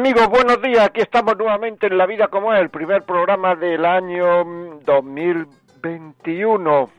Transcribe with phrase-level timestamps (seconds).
[0.00, 0.86] Amigos, buenos días.
[0.86, 4.46] Aquí estamos nuevamente en La Vida como es, el primer programa del año
[4.86, 6.86] 2021.
[6.86, 6.90] Mm,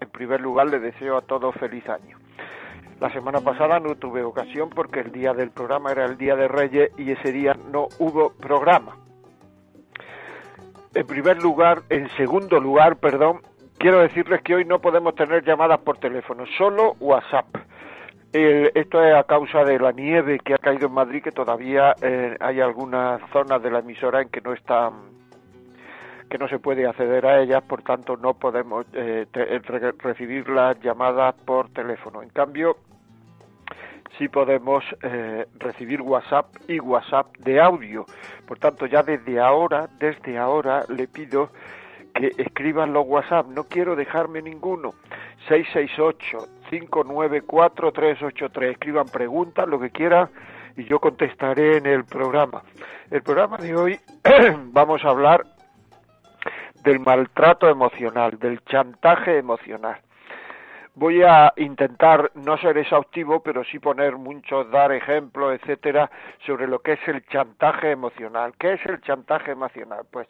[0.00, 2.18] en primer lugar, les deseo a todos feliz año.
[3.00, 6.46] La semana pasada no tuve ocasión porque el día del programa era el Día de
[6.46, 8.96] Reyes y ese día no hubo programa.
[10.94, 13.40] En primer lugar, en segundo lugar, perdón,
[13.76, 17.48] quiero decirles que hoy no podemos tener llamadas por teléfono, solo WhatsApp
[18.32, 22.36] esto es a causa de la nieve que ha caído en Madrid, que todavía eh,
[22.38, 25.20] hay algunas zonas de la emisora en que no están
[26.30, 29.26] que no se puede acceder a ellas, por tanto no podemos eh,
[29.98, 32.22] recibir las llamadas por teléfono.
[32.22, 32.76] En cambio,
[34.16, 38.04] sí podemos eh, recibir WhatsApp y WhatsApp de audio.
[38.46, 41.50] Por tanto, ya desde ahora, desde ahora le pido
[42.14, 43.46] que escriban los WhatsApp.
[43.48, 44.92] No quiero dejarme ninguno.
[45.48, 48.70] 668 594-383.
[48.70, 50.30] Escriban preguntas, lo que quieran,
[50.76, 52.62] y yo contestaré en el programa.
[53.10, 53.98] El programa de hoy
[54.72, 55.44] vamos a hablar
[56.84, 60.00] del maltrato emocional, del chantaje emocional.
[60.94, 66.10] Voy a intentar no ser exhaustivo, pero sí poner muchos, dar ejemplos, etcétera,
[66.44, 68.54] sobre lo que es el chantaje emocional.
[68.58, 70.04] ¿Qué es el chantaje emocional?
[70.10, 70.26] Pues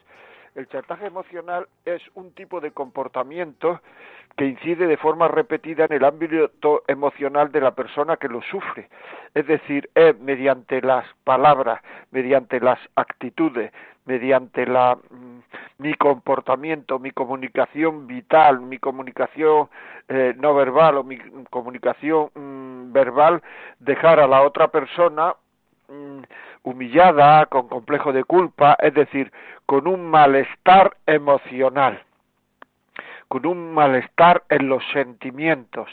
[0.55, 3.81] el chantaje emocional es un tipo de comportamiento
[4.37, 6.51] que incide de forma repetida en el ámbito
[6.87, 8.89] emocional de la persona que lo sufre.
[9.33, 13.71] Es decir, es mediante las palabras, mediante las actitudes,
[14.05, 15.39] mediante la, mm,
[15.79, 19.69] mi comportamiento, mi comunicación vital, mi comunicación
[20.07, 21.17] eh, no verbal o mi
[21.49, 23.41] comunicación mm, verbal,
[23.79, 25.35] dejar a la otra persona
[25.87, 26.21] mm,
[26.63, 29.31] humillada, con complejo de culpa, es decir,
[29.65, 32.03] con un malestar emocional,
[33.27, 35.89] con un malestar en los sentimientos,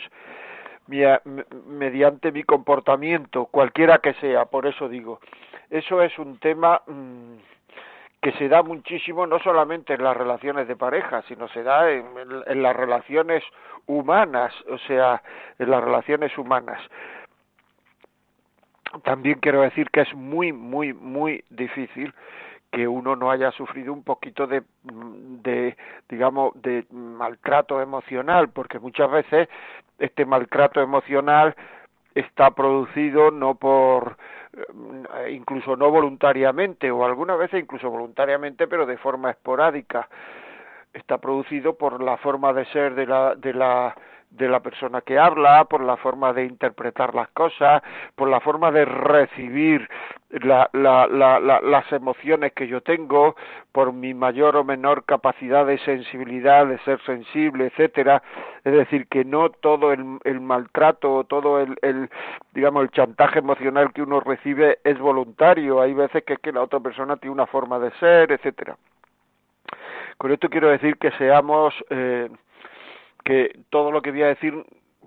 [0.87, 5.21] mediante mi comportamiento, cualquiera que sea, por eso digo,
[5.71, 7.35] eso es un tema mm,
[8.23, 12.63] que se da muchísimo no solamente en las relaciones de pareja, sino se da en
[12.63, 13.45] las relaciones
[13.87, 15.23] humanas, o sea,
[15.59, 16.81] en las relaciones humanas
[19.05, 22.15] también quiero decir que es muy, muy, muy difícil
[22.71, 25.77] que uno no haya sufrido un poquito de, de,
[26.09, 29.49] digamos, de maltrato emocional, porque muchas veces
[29.99, 31.55] este maltrato emocional
[32.15, 34.17] está producido no por
[34.55, 40.09] eh, incluso no voluntariamente o algunas veces incluso voluntariamente pero de forma esporádica.
[40.93, 43.95] Está producido por la forma de ser de la de la
[44.31, 47.83] de la persona que habla, por la forma de interpretar las cosas,
[48.15, 49.89] por la forma de recibir
[50.31, 53.35] la, la, la, las emociones que yo tengo,
[53.73, 58.23] por mi mayor o menor capacidad de sensibilidad, de ser sensible, etcétera.
[58.65, 62.11] Es decir, que no todo el, el maltrato, todo el, el,
[62.53, 65.81] digamos, el chantaje emocional que uno recibe es voluntario.
[65.81, 68.77] Hay veces que es que la otra persona tiene una forma de ser, etcétera.
[70.19, 72.29] Con esto quiero decir que seamos eh,
[73.29, 74.55] que todo lo que voy a decir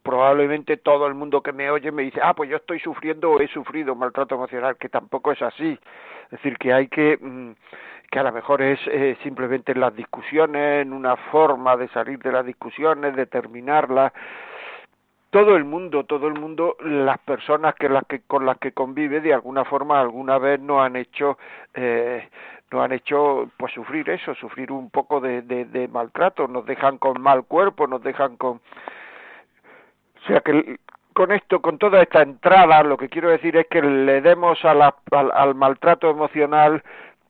[0.03, 3.39] probablemente todo el mundo que me oye me dice, ah, pues yo estoy sufriendo o
[3.39, 5.79] he sufrido maltrato emocional, que tampoco es así.
[6.25, 7.53] Es decir, que hay que, mm,
[8.11, 12.19] que a lo mejor es eh, simplemente en las discusiones, en una forma de salir
[12.19, 14.13] de las discusiones, de terminarlas.
[15.31, 19.19] Todo el mundo, todo el mundo, las personas que, las que con las que convive,
[19.19, 21.40] de alguna forma, alguna vez no han hecho
[21.73, 22.29] eh,
[22.72, 27.22] nos han hecho pues sufrir eso, sufrir un poco de, de, maltrato, nos dejan con
[27.22, 28.62] mal cuerpo, nos dejan con...
[30.23, 30.78] O sea que
[31.14, 34.73] con esto, con toda esta entrada, lo que quiero decir es que le demos a
[34.73, 34.96] la,
[35.34, 36.82] al, maltrato emocional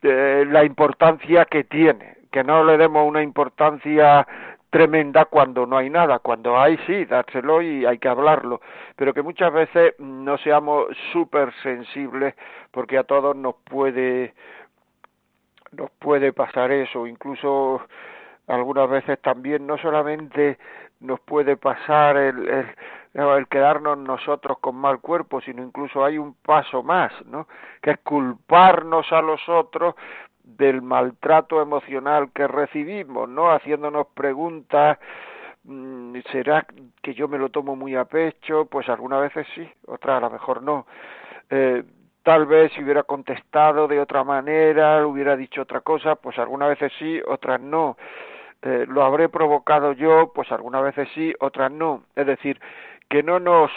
[0.04, 4.28] eh, la importancia que tiene, que no le demos una importancia
[4.70, 8.62] tremenda cuando no hay nada, cuando hay sí, dárselo y hay que hablarlo,
[8.96, 12.36] pero que muchas veces no seamos súper sensibles
[12.70, 14.34] porque a todos nos puede
[15.71, 17.81] nos puede pasar eso, incluso
[18.47, 20.57] algunas veces también no solamente
[21.00, 22.68] nos puede pasar el,
[23.50, 27.47] quedarnos nosotros con mal cuerpo, sino incluso hay un paso más, ¿no?
[27.81, 29.95] Que es culparnos a los otros
[30.44, 33.51] del maltrato emocional que recibimos, ¿no?
[33.51, 35.00] Haciéndonos preguntas
[35.63, 36.65] mm, será
[37.01, 40.29] que yo me lo tomo muy a pecho, pues algunas veces sí, otras a lo
[40.29, 40.85] mejor no.
[41.50, 41.83] Eh,
[42.23, 46.91] tal vez si hubiera contestado de otra manera, hubiera dicho otra cosa, pues algunas veces
[47.00, 47.97] sí, otras no.
[48.62, 52.03] Eh, lo habré provocado yo, pues algunas veces sí, otras no.
[52.15, 52.59] Es decir,
[53.09, 53.71] que no nos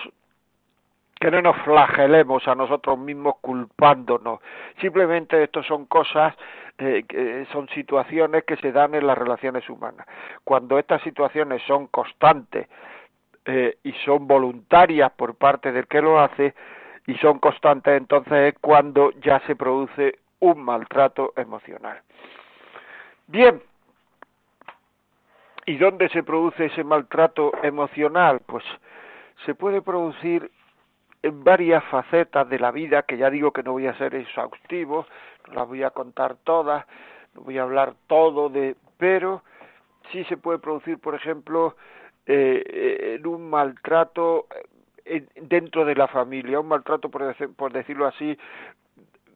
[1.20, 4.40] que no nos flagelemos a nosotros mismos culpándonos.
[4.80, 6.34] Simplemente esto son cosas,
[6.76, 10.06] eh, que son situaciones que se dan en las relaciones humanas.
[10.42, 12.68] Cuando estas situaciones son constantes
[13.46, 16.54] eh, y son voluntarias por parte del que lo hace
[17.06, 22.00] y son constantes, entonces es cuando ya se produce un maltrato emocional.
[23.26, 23.62] Bien,
[25.66, 28.40] ¿y dónde se produce ese maltrato emocional?
[28.46, 28.64] Pues
[29.44, 30.50] se puede producir
[31.22, 35.06] en varias facetas de la vida, que ya digo que no voy a ser exhaustivo,
[35.48, 36.84] no las voy a contar todas,
[37.34, 39.42] no voy a hablar todo de, pero
[40.12, 41.76] sí se puede producir, por ejemplo,
[42.26, 44.66] eh, en un maltrato eh,
[45.36, 48.36] dentro de la familia, un maltrato, por, por decirlo así,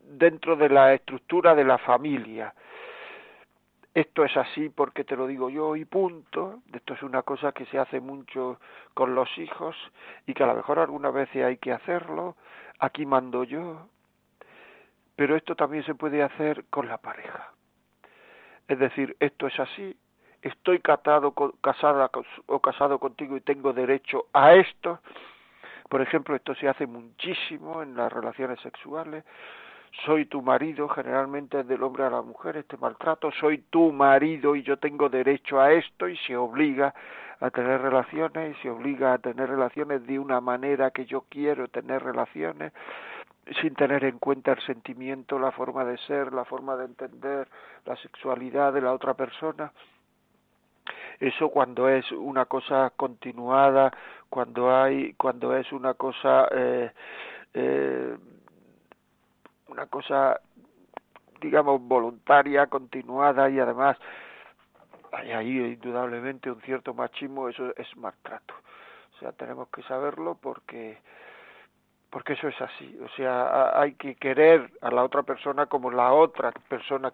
[0.05, 2.55] dentro de la estructura de la familia
[3.99, 6.61] esto es así porque te lo digo yo y punto.
[6.73, 8.61] Esto es una cosa que se hace mucho
[8.95, 9.75] con los hijos
[10.25, 12.37] y que a lo mejor algunas veces hay que hacerlo.
[12.79, 13.89] Aquí mando yo.
[15.17, 17.53] Pero esto también se puede hacer con la pareja.
[18.69, 19.97] Es decir, esto es así.
[20.43, 22.09] Estoy casado, casada
[22.47, 25.01] o casado contigo y tengo derecho a esto.
[25.89, 29.25] Por ejemplo, esto se hace muchísimo en las relaciones sexuales
[30.05, 34.55] soy tu marido, generalmente es del hombre a la mujer este maltrato, soy tu marido
[34.55, 36.95] y yo tengo derecho a esto y se obliga
[37.41, 41.69] a tener relaciones y se obliga a tener relaciones de una manera que yo quiero
[41.69, 42.73] tener relaciones
[43.63, 47.49] sin tener en cuenta el sentimiento, la forma de ser, la forma de entender
[47.87, 49.73] la sexualidad de la otra persona.
[51.21, 53.93] Eso cuando es una cosa continuada,
[54.29, 56.93] cuando hay, cuando es una cosa eh,
[57.55, 58.17] eh,
[59.69, 60.41] una cosa,
[61.41, 63.97] digamos, voluntaria, continuada y además
[65.13, 68.55] hay ahí indudablemente un cierto machismo, eso es maltrato.
[69.17, 70.99] O sea, tenemos que saberlo porque
[72.11, 76.11] porque eso es así, o sea, hay que querer a la otra persona como la
[76.15, 77.13] otra persona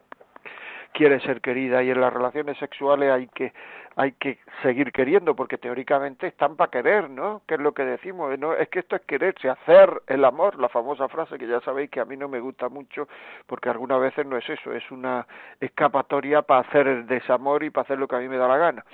[0.94, 3.52] quiere ser querida y en las relaciones sexuales hay que
[3.96, 7.42] hay que seguir queriendo porque teóricamente están para querer, ¿no?
[7.46, 8.54] Que es lo que decimos, ¿no?
[8.54, 12.00] Es que esto es quererse, hacer el amor, la famosa frase que ya sabéis que
[12.00, 13.06] a mí no me gusta mucho
[13.46, 15.26] porque algunas veces no es eso, es una
[15.60, 18.56] escapatoria para hacer el desamor y para hacer lo que a mí me da la
[18.56, 18.84] gana.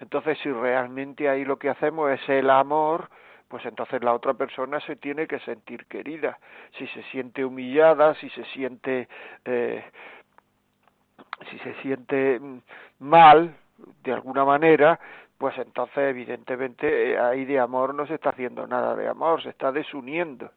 [0.00, 3.08] Entonces, si realmente ahí lo que hacemos es el amor,
[3.48, 6.38] pues entonces la otra persona se tiene que sentir querida.
[6.78, 9.08] Si se siente humillada, si se siente
[9.44, 9.84] eh,
[11.50, 12.60] si se siente mm,
[13.00, 13.54] mal
[14.02, 14.98] de alguna manera,
[15.38, 19.50] pues entonces evidentemente eh, ahí de amor no se está haciendo nada de amor, se
[19.50, 20.50] está desuniendo.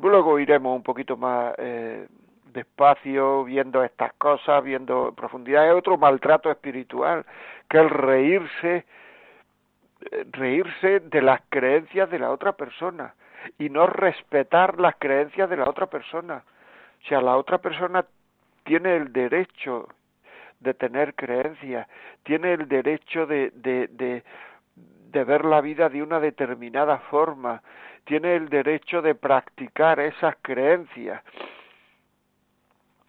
[0.00, 2.06] Luego iremos un poquito más eh,
[2.52, 5.64] despacio viendo estas cosas, viendo profundidad.
[5.64, 7.24] Hay otro maltrato espiritual,
[7.68, 8.84] que el reírse,
[10.10, 13.14] eh, reírse de las creencias de la otra persona
[13.58, 16.44] y no respetar las creencias de la otra persona.
[17.02, 18.04] O sea, la otra persona
[18.70, 19.88] tiene el derecho
[20.60, 21.88] de tener creencias,
[22.22, 27.62] tiene el derecho de, de, ver la vida de una determinada forma,
[28.04, 31.20] tiene el derecho de practicar esas creencias.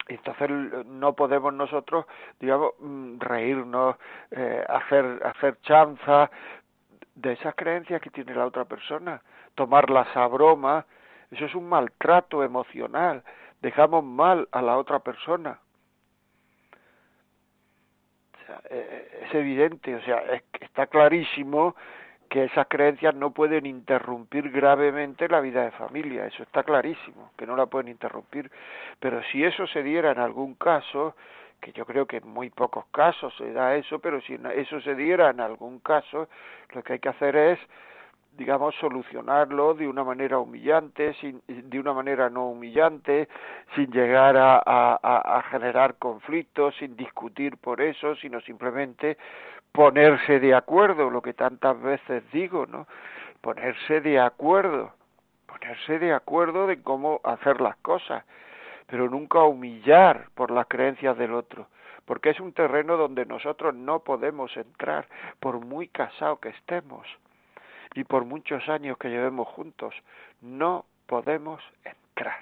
[0.08, 0.50] Entonces
[0.86, 2.06] no podemos nosotros,
[2.40, 3.94] digamos, mm, reírnos,
[4.32, 6.28] eh, hacer, hacer chanza
[7.14, 9.22] de esas creencias que tiene la otra persona,
[9.54, 10.84] tomarlas a broma,
[11.30, 13.22] eso es un maltrato emocional,
[13.62, 15.58] dejamos mal a la otra persona.
[18.68, 20.22] Eh, es evidente, o sea,
[20.60, 21.74] está clarísimo
[22.28, 27.46] que esas creencias no pueden interrumpir gravemente la vida de familia, eso está clarísimo, que
[27.46, 28.50] no la pueden interrumpir,
[28.98, 31.14] pero si eso se diera en algún caso,
[31.60, 34.94] que yo creo que en muy pocos casos se da eso, pero si eso se
[34.94, 36.28] diera en algún caso,
[36.70, 37.58] lo que hay que hacer es
[38.36, 43.28] digamos, solucionarlo de una manera humillante, sin, de una manera no humillante,
[43.74, 49.18] sin llegar a, a, a generar conflictos, sin discutir por eso, sino simplemente
[49.72, 52.86] ponerse de acuerdo, lo que tantas veces digo, ¿no?
[53.40, 54.92] Ponerse de acuerdo,
[55.46, 58.24] ponerse de acuerdo de cómo hacer las cosas,
[58.86, 61.66] pero nunca humillar por las creencias del otro,
[62.06, 65.06] porque es un terreno donde nosotros no podemos entrar,
[65.40, 67.06] por muy casado que estemos
[67.94, 69.94] y por muchos años que llevemos juntos,
[70.40, 72.40] no podemos entrar.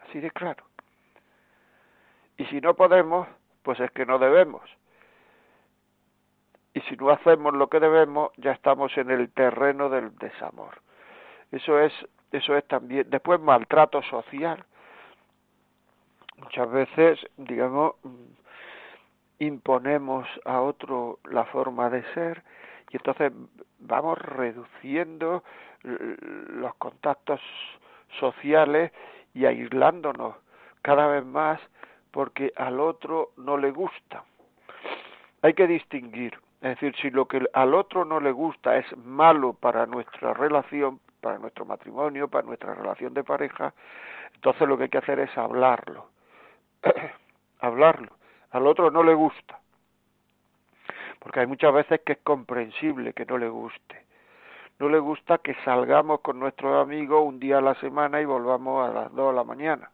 [0.00, 0.64] Así de claro.
[2.36, 3.28] Y si no podemos,
[3.62, 4.62] pues es que no debemos.
[6.74, 10.82] y si no hacemos lo que debemos, ya estamos en el terreno del desamor.
[11.50, 11.92] Eso es,
[12.32, 14.62] eso es también, después maltrato social.
[16.36, 17.94] Muchas veces, digamos,
[19.38, 22.42] imponemos a otro la forma de ser
[22.90, 23.32] y entonces
[23.78, 25.42] vamos reduciendo
[25.82, 27.40] los contactos
[28.18, 28.92] sociales
[29.34, 30.36] y aislándonos
[30.82, 31.60] cada vez más
[32.10, 34.24] porque al otro no le gusta.
[35.42, 39.52] Hay que distinguir, es decir, si lo que al otro no le gusta es malo
[39.52, 43.74] para nuestra relación, para nuestro matrimonio, para nuestra relación de pareja,
[44.34, 46.08] entonces lo que hay que hacer es hablarlo.
[47.60, 48.12] hablarlo.
[48.50, 49.60] Al otro no le gusta.
[51.26, 54.06] Porque hay muchas veces que es comprensible que no le guste
[54.78, 58.86] no le gusta que salgamos con nuestros amigos un día a la semana y volvamos
[58.86, 59.90] a las dos de la mañana.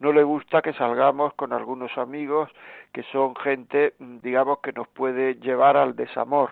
[0.00, 2.50] No le gusta que salgamos con algunos amigos
[2.92, 6.50] que son gente, digamos, que nos puede llevar al desamor.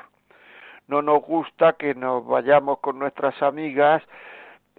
[0.87, 4.02] No nos gusta que nos vayamos con nuestras amigas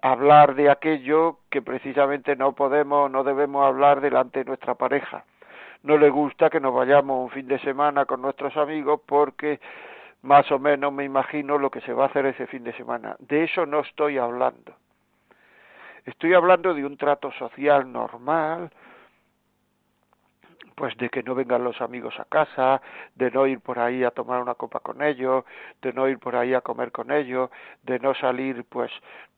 [0.02, 5.24] a hablar de aquello que precisamente no podemos, no debemos hablar delante de nuestra pareja.
[5.84, 9.60] No le gusta que nos vayamos un fin de semana con nuestros amigos porque
[10.22, 13.16] más o menos me imagino lo que se va a hacer ese fin de semana.
[13.20, 14.74] De eso no estoy hablando.
[16.06, 18.72] Estoy hablando de un trato social normal,
[20.80, 22.82] pues de que no vengan los amigos a casa,
[23.16, 25.44] de no ir por ahí a tomar una copa con ellos,
[25.82, 27.50] de no ir por ahí a comer con ellos,
[27.84, 28.90] de no salir pues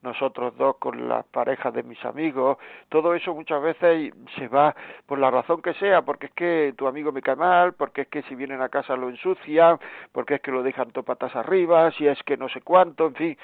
[0.04, 4.76] nosotros dos con la pareja de mis amigos, todo eso muchas veces se va
[5.08, 8.08] por la razón que sea, porque es que tu amigo me cae mal, porque es
[8.10, 9.80] que si vienen a casa lo ensucian,
[10.12, 13.38] porque es que lo dejan topatas arriba, si es que no sé cuánto, en fin,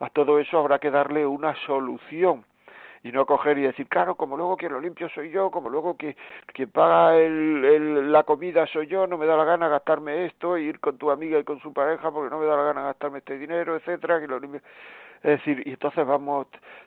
[0.00, 2.44] a todo eso habrá que darle una solución
[3.04, 5.94] y no coger y decir, claro, como luego quien lo limpio soy yo, como luego
[5.94, 10.56] que quien paga el, la comida soy yo, no me da la gana gastarme esto,
[10.56, 13.18] ir con tu amiga y con su pareja porque no me da la gana gastarme
[13.18, 14.62] este dinero, etcétera, que lo limpio.
[15.22, 16.46] Es decir, y entonces vamos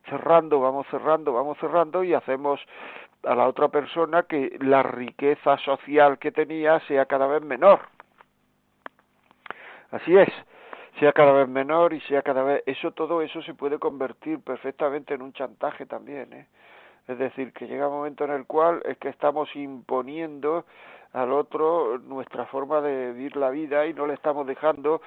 [0.09, 2.59] cerrando, vamos cerrando, vamos cerrando y hacemos
[3.23, 7.81] a la otra persona que la riqueza social que tenía sea cada vez menor.
[9.91, 10.29] Así es
[10.99, 15.13] sea cada vez menor y sea cada vez eso todo eso se puede convertir perfectamente
[15.13, 16.47] en un chantaje también ¿eh?
[17.07, 20.65] es decir que llega un momento en el cual es que estamos imponiendo
[21.13, 25.01] al otro nuestra forma de vivir la vida y no le estamos dejando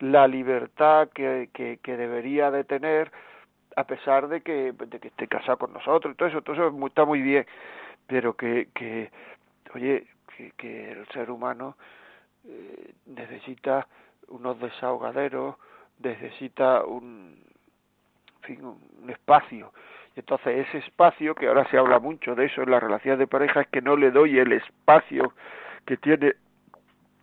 [0.00, 3.10] la libertad que, que, debería de tener
[3.76, 6.86] a pesar de que, de que esté casado con nosotros y todo eso, todo eso
[6.86, 7.46] está muy bien,
[8.06, 9.10] pero que, que
[9.74, 11.76] oye, que, que el ser humano
[12.46, 13.86] eh, necesita
[14.28, 15.56] unos desahogaderos,
[15.98, 17.38] necesita un,
[18.42, 19.72] fin, un espacio.
[20.14, 23.26] Y entonces ese espacio, que ahora se habla mucho de eso en las relaciones de
[23.26, 25.34] pareja, es que no le doy el espacio
[25.84, 26.34] que tiene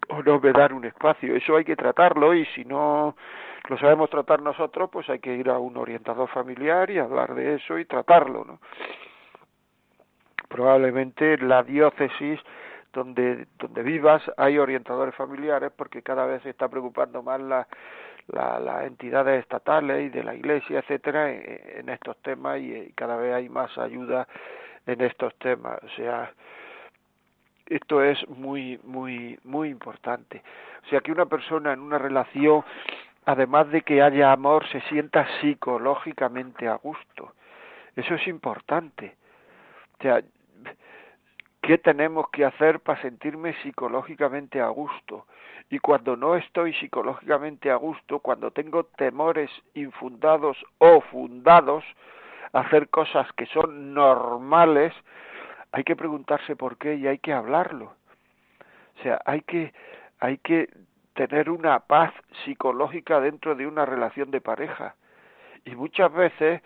[0.10, 1.36] o no me dan un espacio.
[1.36, 3.16] Eso hay que tratarlo y si no
[3.70, 7.56] lo sabemos tratar nosotros, pues hay que ir a un orientador familiar y hablar de
[7.56, 8.60] eso y tratarlo, ¿no?
[10.50, 12.40] Probablemente la diócesis
[12.94, 17.68] donde, donde vivas hay orientadores familiares porque cada vez se está preocupando más la,
[18.28, 23.50] las entidades estatales y de la iglesia, etcétera, en, estos temas y, cada vez hay
[23.50, 24.28] más ayuda
[24.86, 25.80] en estos temas.
[25.84, 26.32] O sea,
[27.68, 30.42] esto es muy, muy, muy importante.
[30.86, 32.64] O sea, que una persona en una relación,
[33.26, 37.34] además de que haya amor, se sienta psicológicamente a gusto.
[37.96, 39.16] Eso es importante.
[40.00, 40.22] O sea,
[41.64, 45.28] ¿Qué tenemos que hacer para sentirme psicológicamente a gusto?
[45.70, 51.86] Y cuando no estoy psicológicamente a gusto, cuando tengo temores infundados o fundados,
[52.52, 54.94] hacer cosas que son normales,
[55.72, 57.94] hay que preguntarse por qué y hay que hablarlo.
[59.00, 59.74] O sea, hay que,
[60.20, 60.68] hay que
[61.14, 64.96] tener una paz psicológica dentro de una relación de pareja.
[65.64, 66.62] Y muchas veces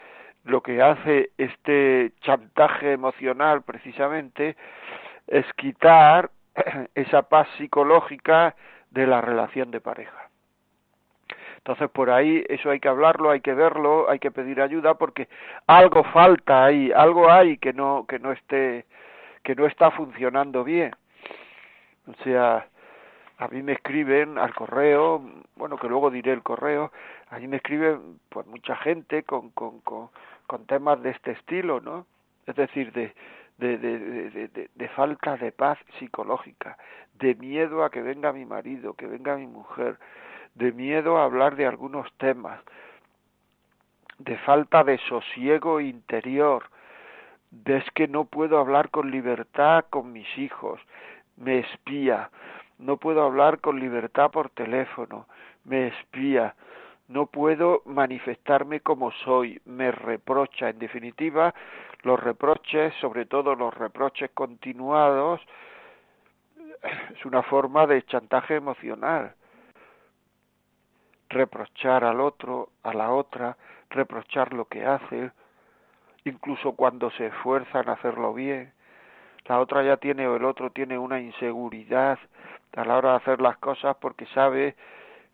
[0.48, 4.56] lo que hace este chantaje emocional precisamente
[5.28, 6.32] es quitar
[6.96, 8.56] esa paz psicológica
[8.92, 10.30] de la relación de pareja.
[11.58, 15.28] Entonces por ahí eso hay que hablarlo, hay que verlo, hay que pedir ayuda porque
[15.68, 18.86] algo falta ahí, algo hay que no que no esté
[19.44, 20.96] que no está funcionando bien.
[22.08, 22.68] O sea,
[23.38, 25.22] a mí me escriben al correo,
[25.58, 26.92] bueno, que luego diré el correo,
[27.30, 30.10] a mí me escriben pues mucha gente con con con,
[30.48, 32.08] con temas de este estilo, ¿no?
[32.46, 33.14] Es decir, de
[33.58, 36.78] de, de, de, falta de paz psicológica,
[37.16, 39.98] de miedo a que venga mi marido, que venga mi mujer,
[40.56, 42.60] de miedo a hablar de algunos temas,
[44.20, 46.66] de falta de sosiego interior,
[47.50, 50.80] de es que no puedo hablar con libertad con mis hijos,
[51.36, 52.30] me espía,
[52.78, 55.28] no puedo hablar con libertad por teléfono,
[55.64, 56.56] me espía,
[57.08, 60.70] no puedo manifestarme como soy, me reprocha.
[60.70, 61.54] En definitiva,
[62.04, 65.42] los reproches, sobre todo los reproches continuados,
[67.16, 69.34] es una forma de chantaje emocional.
[71.30, 73.58] Reprochar al otro, a la otra,
[73.90, 75.32] reprochar lo que hace,
[76.26, 78.74] incluso cuando se esfuerza en hacerlo bien.
[79.46, 82.20] La otra ya tiene o el otro tiene una inseguridad
[82.76, 84.76] a la hora de hacer las cosas porque sabe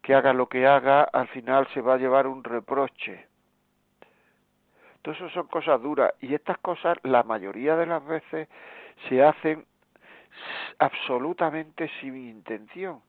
[0.04, 3.26] que haga lo que haga, al final se va a llevar un reproche.
[4.98, 8.50] Entonces eso son cosas duras y estas cosas la mayoría de las veces
[9.08, 9.66] se hacen
[10.78, 13.02] absolutamente sin intención,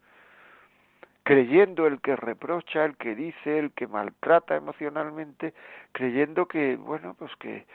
[1.24, 5.52] creyendo el que reprocha, el que dice, el que maltrata emocionalmente,
[5.92, 7.66] creyendo que, bueno, pues que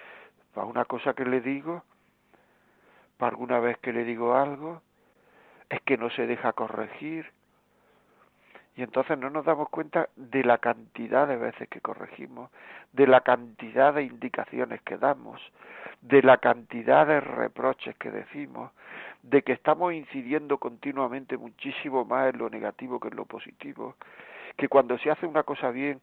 [0.53, 1.83] para una cosa que le digo,
[3.17, 4.81] para alguna vez que le digo algo,
[5.69, 7.31] es que no se deja corregir,
[8.79, 12.49] y entonces no nos damos cuenta de la cantidad de veces que corregimos,
[12.93, 15.41] de la cantidad de indicaciones que damos,
[15.99, 18.71] de la cantidad de reproches que decimos,
[19.21, 23.97] de que estamos incidiendo continuamente muchísimo más en lo negativo que en lo positivo,
[24.59, 26.01] que cuando se hace una cosa bien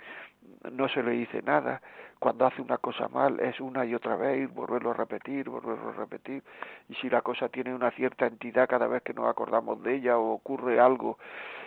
[0.73, 1.83] no se le dice nada,
[2.19, 5.93] cuando hace una cosa mal es una y otra vez volverlo a repetir, volverlo a
[5.93, 6.43] repetir,
[6.89, 10.17] y si la cosa tiene una cierta entidad cada vez que nos acordamos de ella
[10.17, 11.19] o ocurre algo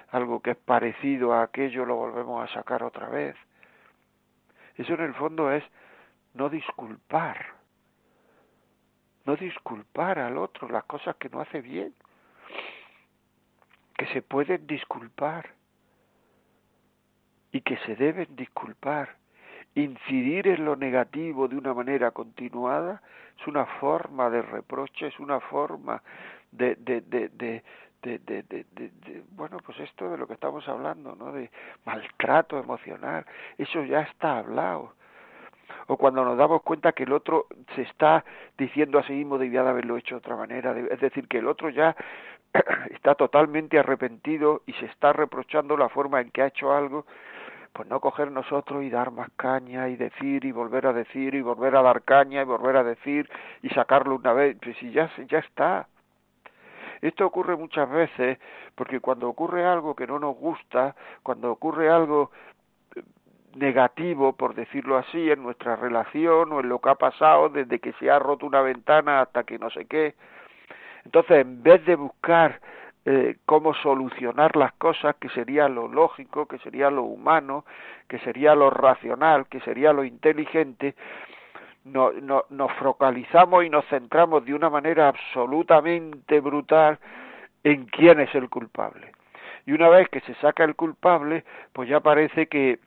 [0.10, 3.36] algo que es parecido a aquello lo volvemos a sacar otra vez.
[4.76, 5.64] Eso en el fondo es
[6.34, 7.54] no disculpar,
[9.26, 11.94] no disculpar al otro las cosas que no hace bien,
[13.96, 15.59] que se pueden disculpar
[17.52, 19.18] y que se deben disculpar.
[19.76, 23.02] Incidir en lo negativo de una manera continuada
[23.40, 26.02] es una forma de reproche, es una forma
[26.52, 27.02] de, de
[28.02, 31.52] de, de, de, de, bueno pues esto de lo que estamos hablando no de
[31.86, 33.26] maltrato emocional
[33.58, 34.94] eso ya está hablado
[35.88, 38.24] o cuando nos damos cuenta que el otro se está
[38.58, 41.48] diciendo a sí mismo debía de haberlo hecho de otra manera es decir que el
[41.48, 41.96] otro ya
[42.92, 47.06] está totalmente arrepentido y se está reprochando la forma en que ha hecho algo
[47.74, 51.42] pues no coger nosotros y dar más caña y decir y volver a decir y
[51.42, 53.30] volver a dar caña y volver a decir
[53.62, 55.88] y sacarlo una vez, pues si ya, ya está
[57.02, 58.40] esto ocurre muchas veces
[58.76, 62.32] porque cuando ocurre algo que no nos gusta, cuando ocurre algo
[62.96, 63.04] eh,
[63.56, 67.94] negativo, por decirlo así, en nuestra relación o en lo que ha pasado desde que
[67.94, 70.16] se ha roto una ventana hasta que no sé qué.
[71.06, 72.60] Entonces, en vez de buscar
[73.06, 77.66] eh, cómo solucionar las cosas, que sería lo lógico, que sería lo humano,
[78.08, 80.96] que sería lo racional, que sería lo inteligente,
[81.86, 87.00] no, no, nos focalizamos y nos centramos de una manera absolutamente brutal
[87.64, 89.12] en quién es el culpable.
[89.66, 92.80] Y una vez que se saca el culpable, pues ya parece que,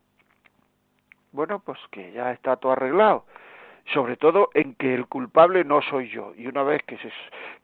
[1.33, 3.25] bueno, pues que ya está todo arreglado.
[3.87, 6.33] Sobre todo en que el culpable no soy yo.
[6.37, 7.13] Y una vez que, se,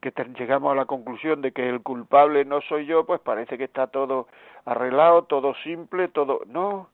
[0.01, 3.65] que llegamos a la conclusión de que el culpable no soy yo, pues parece que
[3.65, 4.29] está todo
[4.65, 6.41] arreglado, todo simple, todo...
[6.47, 6.91] No,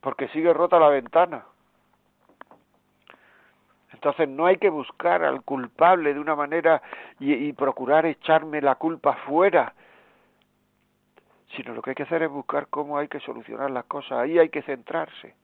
[0.00, 1.46] porque sigue rota la ventana.
[3.94, 6.82] Entonces no hay que buscar al culpable de una manera
[7.18, 9.72] y, procurar echarme la culpa fuera,
[11.56, 14.38] sino lo que hay que hacer es buscar cómo hay que solucionar las cosas, ahí
[14.38, 15.34] hay que centrarse.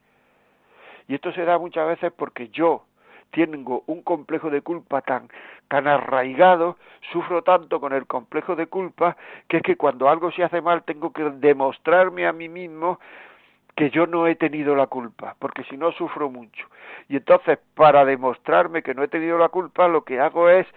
[1.11, 2.85] Y esto se da muchas veces porque yo
[3.33, 5.29] tengo un complejo de culpa tan,
[5.67, 6.77] tan arraigado,
[7.11, 9.17] sufro tanto con el complejo de culpa,
[9.49, 13.01] que es que cuando algo se hace mal tengo que demostrarme a mí mismo
[13.75, 16.69] que yo no he tenido la culpa, porque si no sufro mucho.
[17.09, 20.69] Y entonces, para demostrarme que no he tenido la culpa, lo que hago es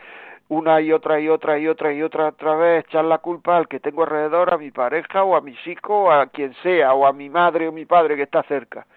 [0.48, 3.68] una y otra y otra y otra y otra otra vez echar la culpa al
[3.68, 7.06] que tengo alrededor, a mi pareja o a mi hijo o a quien sea, o
[7.06, 8.88] a mi madre o mi padre que está cerca.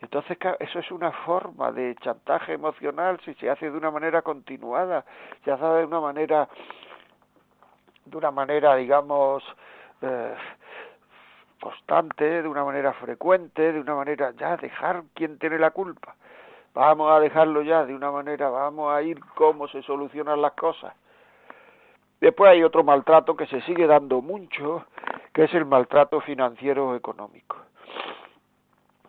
[0.00, 5.04] Entonces, eso es una forma de chantaje emocional si se hace de una manera continuada,
[5.44, 6.48] se hace de una manera,
[8.04, 9.42] de una manera, digamos,
[10.02, 10.34] eh,
[11.60, 16.14] constante, de una manera frecuente, de una manera ya dejar quien tiene la culpa.
[16.74, 20.94] Vamos a dejarlo ya de una manera, vamos a ir cómo se solucionan las cosas.
[22.20, 24.84] Después hay otro maltrato que se sigue dando mucho,
[25.32, 27.56] que es el maltrato financiero económico.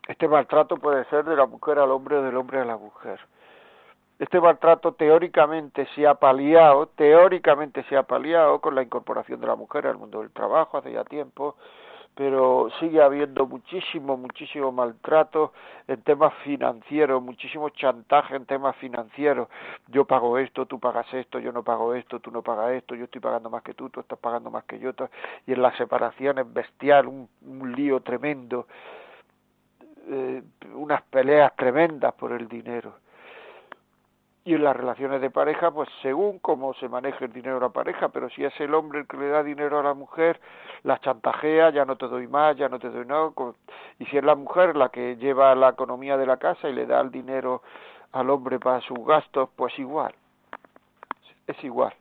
[0.09, 3.19] Este maltrato puede ser de la mujer al hombre o del hombre a la mujer.
[4.17, 9.55] Este maltrato teóricamente se ha paliado, teóricamente se ha paliado con la incorporación de la
[9.55, 11.57] mujer al mundo del trabajo hace ya tiempo,
[12.15, 15.53] pero sigue habiendo muchísimo, muchísimo maltrato
[15.87, 19.47] en temas financieros, muchísimo chantaje en temas financieros.
[19.89, 23.05] Yo pago esto, tú pagas esto, yo no pago esto, tú no pagas esto, yo
[23.05, 24.89] estoy pagando más que tú, tú estás pagando más que yo.
[25.45, 28.65] Y en las separaciones bestial, un, un lío tremendo,
[30.09, 30.43] eh,
[30.73, 32.93] unas peleas tremendas por el dinero
[34.49, 37.69] y en las relaciones de pareja, pues según cómo se maneje el dinero de la
[37.69, 40.39] pareja, pero si es el hombre el que le da dinero a la mujer,
[40.83, 43.29] la chantajea, ya no te doy más, ya no te doy nada,
[43.99, 46.85] y si es la mujer la que lleva la economía de la casa y le
[46.85, 47.61] da el dinero
[48.11, 50.15] al hombre para sus gastos, pues igual,
[51.45, 51.93] es igual.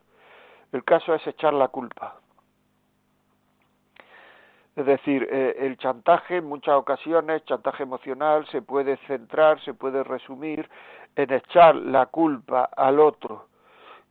[0.71, 2.18] El caso es echar la culpa.
[4.79, 10.05] Es decir, eh, el chantaje en muchas ocasiones, chantaje emocional, se puede centrar, se puede
[10.05, 10.69] resumir
[11.17, 13.47] en echar la culpa al otro,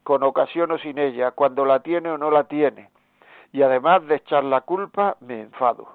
[0.02, 2.90] con ocasión o sin ella, cuando la tiene o no la tiene.
[3.50, 5.88] Y además de echar la culpa, me enfado.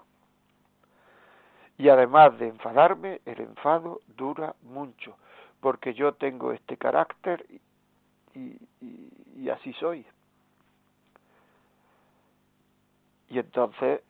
[1.77, 5.17] Y además de enfadarme, el enfado dura mucho,
[5.59, 7.45] porque yo tengo este carácter
[8.33, 8.57] y,
[9.35, 10.03] y así soy.
[13.29, 14.01] Y entonces,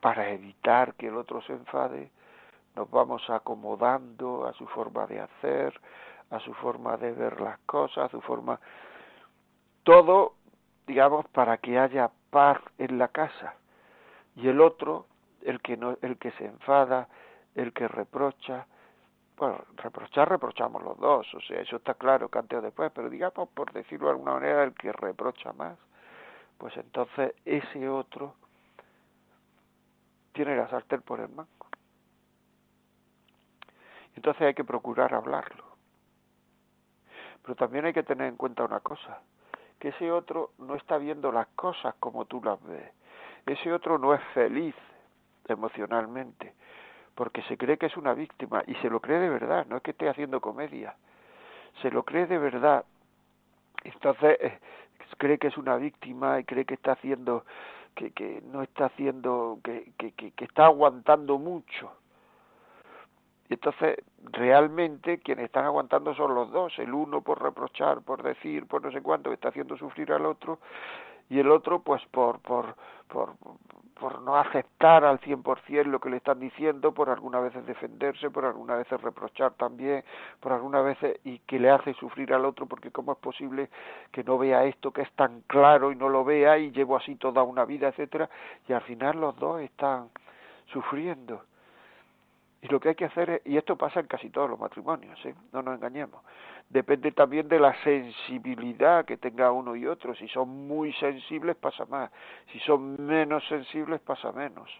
[0.00, 2.10] para evitar que el otro se enfade,
[2.74, 5.78] nos vamos acomodando a su forma de hacer,
[6.30, 8.58] a su forma de ver las cosas, a su forma
[9.82, 10.34] todo,
[10.86, 13.54] digamos, para que haya paz en la casa.
[14.36, 15.06] Y el otro,
[15.42, 17.08] el que no, el que se enfada,
[17.54, 18.66] el que reprocha,
[19.36, 23.10] bueno, reprochar reprochamos los dos, o sea, eso está claro que antes o después, pero
[23.10, 25.76] digamos, por decirlo de alguna manera, el que reprocha más,
[26.58, 28.34] pues entonces ese otro
[30.42, 31.66] tiene la sartén por el mango.
[34.16, 35.64] Entonces hay que procurar hablarlo.
[37.42, 39.20] Pero también hay que tener en cuenta una cosa,
[39.78, 42.90] que ese otro no está viendo las cosas como tú las ves.
[43.44, 44.74] Ese otro no es feliz
[45.46, 46.54] emocionalmente,
[47.14, 49.82] porque se cree que es una víctima y se lo cree de verdad, no es
[49.82, 50.96] que esté haciendo comedia,
[51.82, 52.86] se lo cree de verdad.
[53.84, 54.58] Entonces eh,
[55.18, 57.44] cree que es una víctima y cree que está haciendo,
[57.94, 61.92] que, que no está haciendo, que, que, que está aguantando mucho.
[63.48, 63.98] Y entonces,
[64.30, 68.92] realmente, quienes están aguantando son los dos, el uno por reprochar, por decir, por no
[68.92, 70.60] sé cuánto, que está haciendo sufrir al otro,
[71.30, 72.74] y el otro, pues, por, por,
[73.08, 73.34] por,
[73.98, 77.64] por no aceptar al cien por cien lo que le están diciendo, por algunas veces
[77.66, 80.02] defenderse, por algunas veces reprochar también,
[80.40, 83.70] por algunas veces, y que le hace sufrir al otro, porque cómo es posible
[84.10, 87.14] que no vea esto que es tan claro y no lo vea, y llevo así
[87.14, 88.28] toda una vida, etcétera,
[88.66, 90.08] y al final los dos están
[90.72, 91.42] sufriendo
[92.62, 95.18] y lo que hay que hacer es, y esto pasa en casi todos los matrimonios,
[95.24, 95.34] ¿eh?
[95.52, 96.22] no nos engañemos,
[96.68, 100.14] depende también de la sensibilidad que tenga uno y otro.
[100.14, 102.10] Si son muy sensibles pasa más,
[102.52, 104.70] si son menos sensibles pasa menos.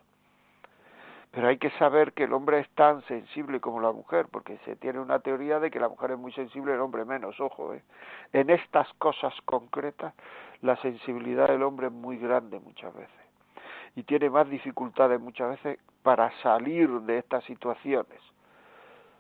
[1.31, 4.77] Pero hay que saber que el hombre es tan sensible como la mujer, porque se
[4.77, 7.73] tiene una teoría de que la mujer es muy sensible y el hombre menos, ojo.
[7.73, 7.83] ¿eh?
[8.33, 10.13] En estas cosas concretas,
[10.61, 13.21] la sensibilidad del hombre es muy grande muchas veces
[13.97, 18.21] y tiene más dificultades muchas veces para salir de estas situaciones.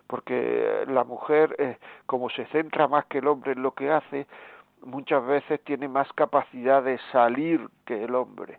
[0.07, 4.27] Porque la mujer eh, como se centra más que el hombre en lo que hace
[4.83, 8.59] muchas veces tiene más capacidad de salir que el hombre.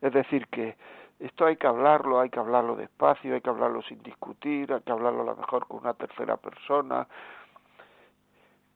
[0.00, 0.76] Es decir que
[1.18, 4.92] esto hay que hablarlo, hay que hablarlo despacio, hay que hablarlo sin discutir, hay que
[4.92, 7.06] hablarlo a lo mejor con una tercera persona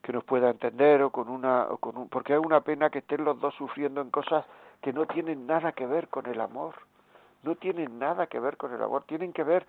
[0.03, 3.01] que nos pueda entender o con una o con un, porque es una pena que
[3.01, 4.47] estén los dos sufriendo en cosas
[4.81, 6.75] que no tienen nada que ver con el amor,
[7.43, 9.67] no tienen nada que ver con el amor, tienen que ver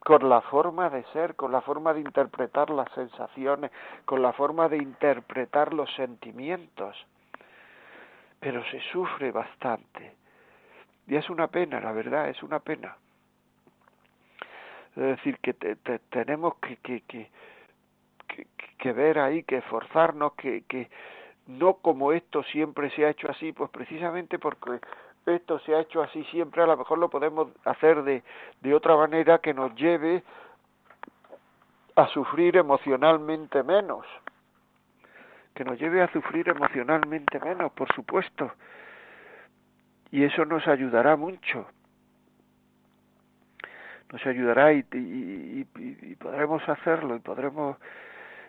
[0.00, 3.70] con la forma de ser, con la forma de interpretar las sensaciones,
[4.04, 6.96] con la forma de interpretar los sentimientos.
[8.40, 10.16] Pero se sufre bastante.
[11.06, 12.96] Y es una pena, la verdad, es una pena.
[14.96, 15.54] Es decir, que
[16.10, 17.30] tenemos que, que, que,
[18.78, 20.90] que, ver ahí, que esforzarnos, que, que,
[21.46, 24.80] no como esto siempre se ha hecho así, pues precisamente porque
[25.26, 28.22] esto se ha hecho así siempre, a lo mejor lo podemos hacer de,
[28.60, 30.22] de otra manera que nos lleve
[31.94, 34.04] a sufrir emocionalmente menos,
[35.54, 38.52] que nos lleve a sufrir emocionalmente menos, por supuesto,
[40.10, 41.66] y eso nos ayudará mucho,
[44.10, 47.76] nos ayudará y, y, y podremos hacerlo y podremos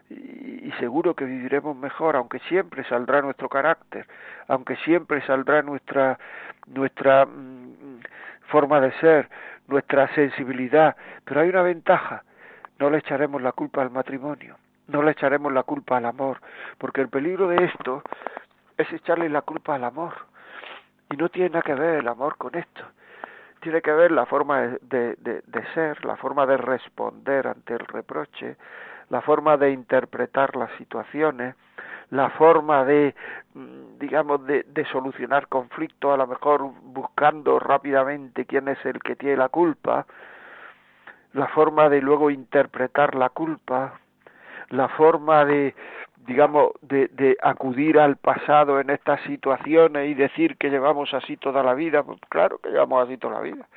[0.09, 4.07] y seguro que viviremos mejor, aunque siempre saldrá nuestro carácter,
[4.47, 6.17] aunque siempre saldrá nuestra
[6.67, 7.99] nuestra mm,
[8.47, 9.29] forma de ser,
[9.67, 12.23] nuestra sensibilidad, pero hay una ventaja,
[12.79, 16.39] no le echaremos la culpa al matrimonio, no le echaremos la culpa al amor,
[16.77, 18.03] porque el peligro de esto
[18.77, 20.13] es echarle la culpa al amor,
[21.09, 22.83] y no tiene nada que ver el amor con esto.
[23.61, 28.57] tiene que ver la forma de, de, ser, la forma de responder ante el reproche,
[29.09, 31.55] la forma de interpretar las situaciones,
[32.09, 33.15] la forma de,
[33.53, 39.15] mm, digamos, de, de solucionar conflictos, a lo mejor buscando rápidamente quién es el que
[39.15, 40.05] tiene la culpa,
[41.33, 43.99] la forma de luego interpretar la culpa,
[44.69, 45.75] la forma de,
[46.25, 51.63] digamos, de, de, acudir al pasado en estas situaciones y decir que llevamos así toda
[51.63, 53.67] la vida, pues claro que llevamos así toda la vida.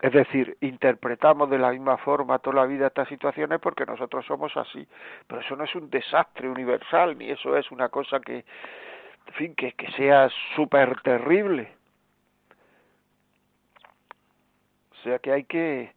[0.00, 4.56] Es decir, interpretamos de la misma forma toda la vida estas situaciones porque nosotros somos
[4.56, 4.86] así.
[5.26, 9.54] Pero eso no es un desastre universal, ni eso es una cosa que, en fin,
[9.54, 11.74] que, que sea súper terrible.
[14.92, 15.92] O sea que hay que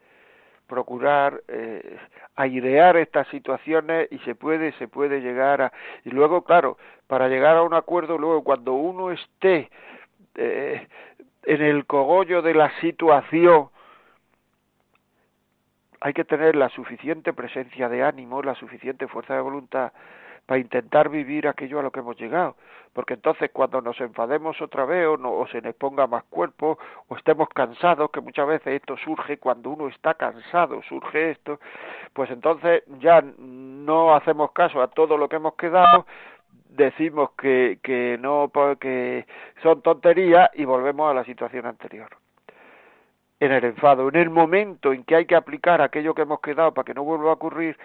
[0.68, 1.98] procurar eh,
[2.36, 5.74] airear estas situaciones y se puede se puede llegar a
[6.06, 9.70] y luego claro para llegar a un acuerdo luego cuando uno esté
[10.36, 10.88] eh,
[11.44, 13.70] en el cogollo de la situación
[16.04, 19.94] hay que tener la suficiente presencia de ánimo la suficiente fuerza de voluntad
[20.46, 22.58] para intentar vivir aquello a lo que hemos llegado.
[22.92, 26.78] Porque entonces cuando nos enfademos otra vez o, no, o se nos ponga más cuerpo
[27.08, 31.62] o estemos cansados, que muchas veces esto surge cuando uno está cansado, surge esto,
[32.12, 36.06] pues entonces ya no hacemos caso a todo lo que hemos quedado,
[36.68, 39.26] decimos que, que no, que
[39.62, 42.10] son tonterías y volvemos a la situación anterior
[43.46, 44.08] en el enfado.
[44.08, 47.04] En el momento en que hay que aplicar aquello que hemos quedado para que no
[47.04, 47.78] vuelva a ocurrir,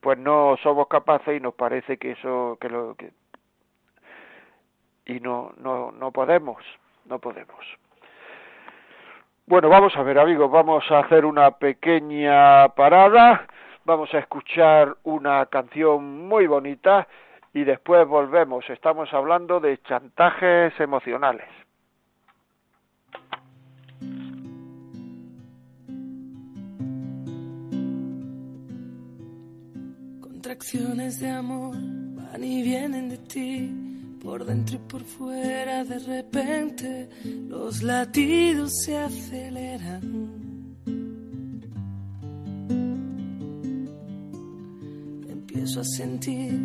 [0.00, 3.12] pues no somos capaces y nos parece que eso que lo que
[5.06, 6.62] y no no no podemos
[7.06, 7.64] no podemos.
[9.46, 13.46] Bueno vamos a ver amigos vamos a hacer una pequeña parada
[13.84, 17.06] vamos a escuchar una canción muy bonita
[17.52, 18.68] y después volvemos.
[18.68, 21.46] Estamos hablando de chantajes emocionales
[30.54, 31.76] Acciones de amor
[32.14, 33.68] van y vienen de ti,
[34.22, 37.08] por dentro y por fuera de repente
[37.48, 40.30] los latidos se aceleran.
[45.28, 46.56] Empiezo a sentir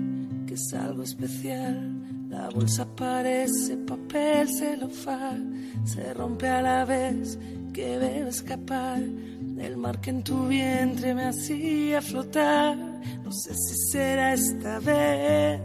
[0.46, 7.40] que es algo especial, la bolsa parece papel celofán, se rompe a la vez
[7.74, 12.89] que veo escapar el mar que en tu vientre me hacía flotar.
[13.24, 15.62] No sé si será esta vez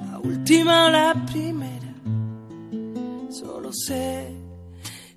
[0.00, 1.92] la última o la primera.
[3.30, 4.28] Solo sé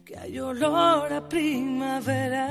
[0.05, 2.47] que hay olor a primavera.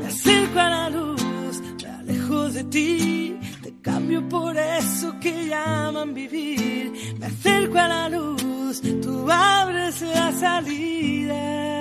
[0.00, 3.38] Me acerco a la luz, me alejo de ti.
[3.62, 7.16] Te cambio por eso que llaman vivir.
[7.18, 11.79] Me acerco a la luz, tú abres la salida.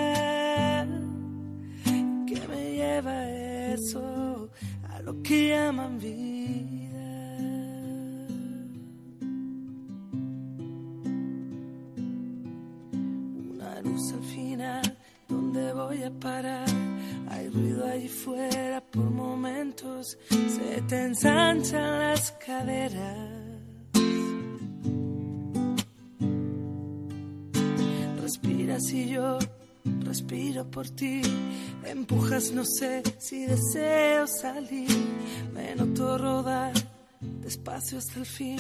[5.10, 7.08] Lo que llaman vida.
[13.54, 16.70] Una luz al final, ¿dónde voy a parar?
[17.30, 23.30] Hay ruido allí fuera por momentos, se te ensanchan las caderas.
[28.22, 29.40] Respiras y yo
[30.10, 31.22] respiro por ti,
[31.86, 34.90] empujas, no sé si deseo salir,
[35.54, 36.74] me noto rodar
[37.22, 38.58] despacio hasta el fin,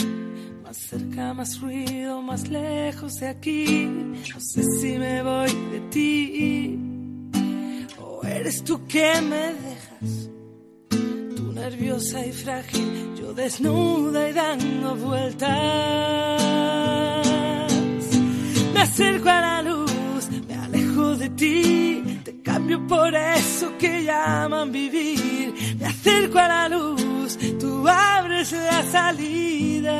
[0.62, 3.65] más cerca, más ruido, más lejos de aquí,
[4.31, 6.79] no sé si me voy de ti,
[7.99, 10.29] o eres tú que me dejas,
[11.35, 15.49] tú nerviosa y frágil, yo desnuda y dando vueltas,
[18.71, 19.68] me acerco a la luz
[21.36, 25.54] te cambio por eso que llaman vivir.
[25.80, 29.96] Me acerco a la luz, tú abres la salida.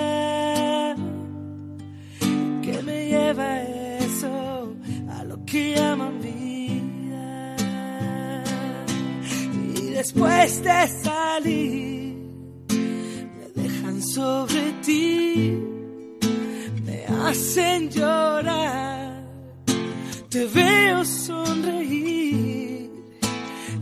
[2.62, 4.76] Que me lleva eso
[5.10, 7.56] a lo que llaman vida.
[9.78, 12.16] Y después de salir,
[13.38, 15.58] me dejan sobre ti,
[16.86, 18.99] me hacen llorar
[20.30, 22.92] te veo sonreír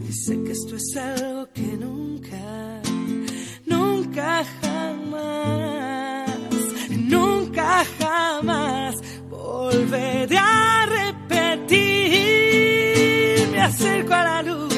[0.08, 2.82] y sé que esto es algo que nunca,
[3.66, 6.38] nunca jamás,
[6.90, 8.96] nunca jamás
[9.30, 11.76] volveré a repetir.
[13.52, 14.74] Me acerco a la luz,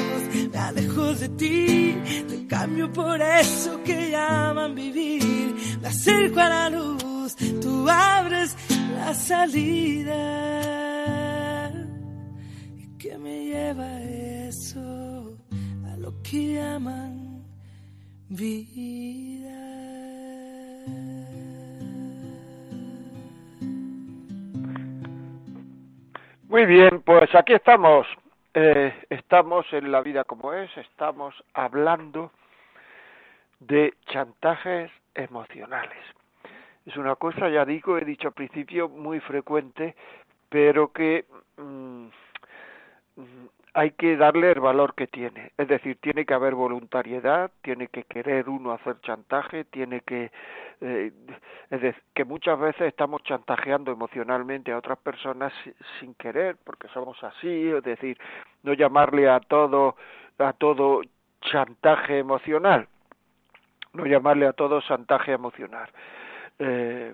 [0.51, 1.95] me alejo de ti,
[2.27, 5.55] te cambio por eso que llaman vivir.
[5.81, 8.55] Me acerco a la luz, tú abres
[8.95, 11.28] la salida.
[13.09, 15.35] ¿Y qué me lleva eso
[15.91, 17.43] a lo que llaman
[18.27, 19.49] vida?
[26.49, 28.05] Muy bien, pues aquí estamos.
[28.53, 32.31] Eh, estamos en la vida como es, estamos hablando
[33.59, 35.97] de chantajes emocionales.
[36.85, 39.95] Es una cosa, ya digo, he dicho al principio, muy frecuente,
[40.49, 41.25] pero que
[41.57, 42.09] mm,
[43.73, 45.51] hay que darle el valor que tiene.
[45.57, 50.31] Es decir, tiene que haber voluntariedad, tiene que querer uno hacer chantaje, tiene que...
[50.81, 51.11] Eh,
[51.69, 55.53] es decir, que muchas veces estamos chantajeando emocionalmente a otras personas
[55.99, 58.17] sin querer, porque somos así, es decir,
[58.63, 59.95] no llamarle a todo,
[60.39, 61.01] a todo
[61.41, 62.87] chantaje emocional,
[63.93, 65.89] no llamarle a todo chantaje emocional.
[66.57, 67.13] Eh,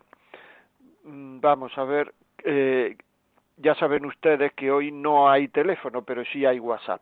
[1.04, 2.14] mm, vamos a ver,
[2.44, 2.96] eh,
[3.58, 7.02] ya saben ustedes que hoy no hay teléfono, pero sí hay WhatsApp.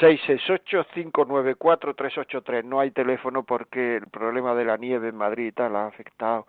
[0.00, 2.64] 668-594-383.
[2.64, 6.46] No hay teléfono porque el problema de la nieve en Madrid y tal ha afectado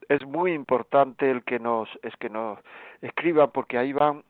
[0.09, 2.59] Es muy importante el que nos, es que nos
[3.01, 4.25] escriban porque ahí van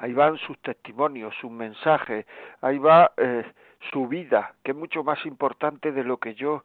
[0.00, 2.26] ahí van sus testimonios, sus mensajes,
[2.60, 3.44] ahí va eh,
[3.92, 6.62] su vida, que es mucho más importante de lo que yo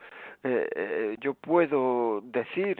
[0.48, 2.78] eh, eh, yo puedo decir,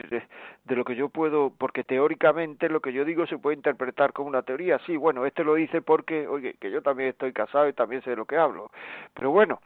[0.66, 4.30] de, lo que yo puedo, porque teóricamente lo que yo digo se puede interpretar como
[4.30, 4.78] una teoría.
[4.86, 8.12] Sí, bueno, este lo dice porque, oye, que yo también estoy casado y también sé
[8.12, 8.70] de lo que hablo.
[9.16, 9.62] Pero bueno,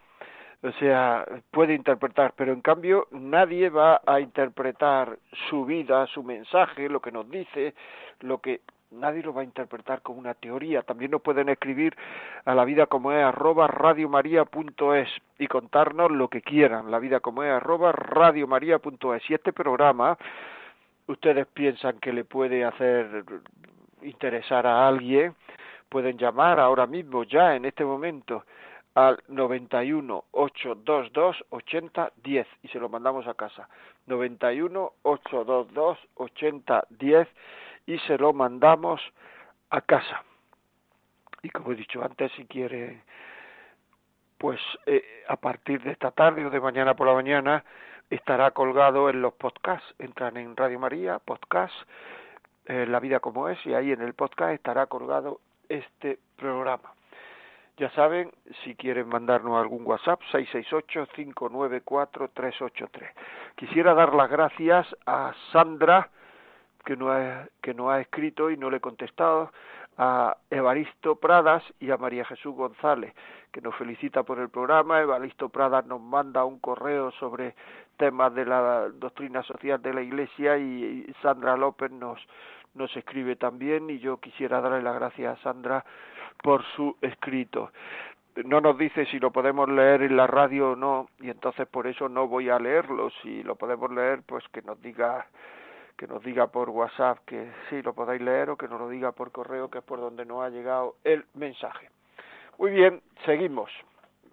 [0.62, 5.18] o sea, puede interpretar, pero en cambio nadie va a interpretar
[5.50, 7.74] su vida, su mensaje, lo que nos dice,
[8.20, 10.82] lo que nadie lo va a interpretar como una teoría.
[10.82, 11.96] También nos pueden escribir
[12.44, 16.90] a la vida como es arroba radiomaria.es y contarnos lo que quieran.
[16.90, 19.22] La vida como es arroba radiomaria.es.
[19.24, 20.18] Si este programa
[21.06, 23.24] ustedes piensan que le puede hacer
[24.02, 25.34] interesar a alguien,
[25.88, 28.44] pueden llamar ahora mismo, ya en este momento,
[28.94, 33.68] al 91 822 8010 y se lo mandamos a casa.
[34.06, 37.28] 91 822 8010
[37.90, 39.00] y se lo mandamos
[39.70, 40.22] a casa.
[41.42, 43.02] Y como he dicho antes, si quiere,
[44.38, 47.64] pues eh, a partir de esta tarde o de mañana por la mañana
[48.08, 49.92] estará colgado en los podcasts.
[49.98, 51.74] Entran en Radio María, podcast,
[52.66, 56.94] eh, La vida como es, y ahí en el podcast estará colgado este programa.
[57.76, 58.30] Ya saben,
[58.62, 62.88] si quieren mandarnos algún WhatsApp, 668-594-383.
[63.56, 66.08] Quisiera dar las gracias a Sandra,
[66.84, 69.52] que no, ha, que no ha escrito y no le he contestado,
[69.98, 73.12] a Evaristo Pradas y a María Jesús González,
[73.52, 75.00] que nos felicita por el programa.
[75.00, 77.54] Evaristo Pradas nos manda un correo sobre
[77.98, 82.18] temas de la doctrina social de la Iglesia y Sandra López nos,
[82.74, 85.84] nos escribe también y yo quisiera darle las gracias a Sandra
[86.42, 87.70] por su escrito.
[88.44, 91.86] No nos dice si lo podemos leer en la radio o no y entonces por
[91.86, 93.10] eso no voy a leerlo.
[93.22, 95.26] Si lo podemos leer, pues que nos diga
[96.00, 99.12] que nos diga por WhatsApp que sí lo podáis leer o que nos lo diga
[99.12, 101.90] por correo que es por donde nos ha llegado el mensaje.
[102.56, 103.70] Muy bien, seguimos.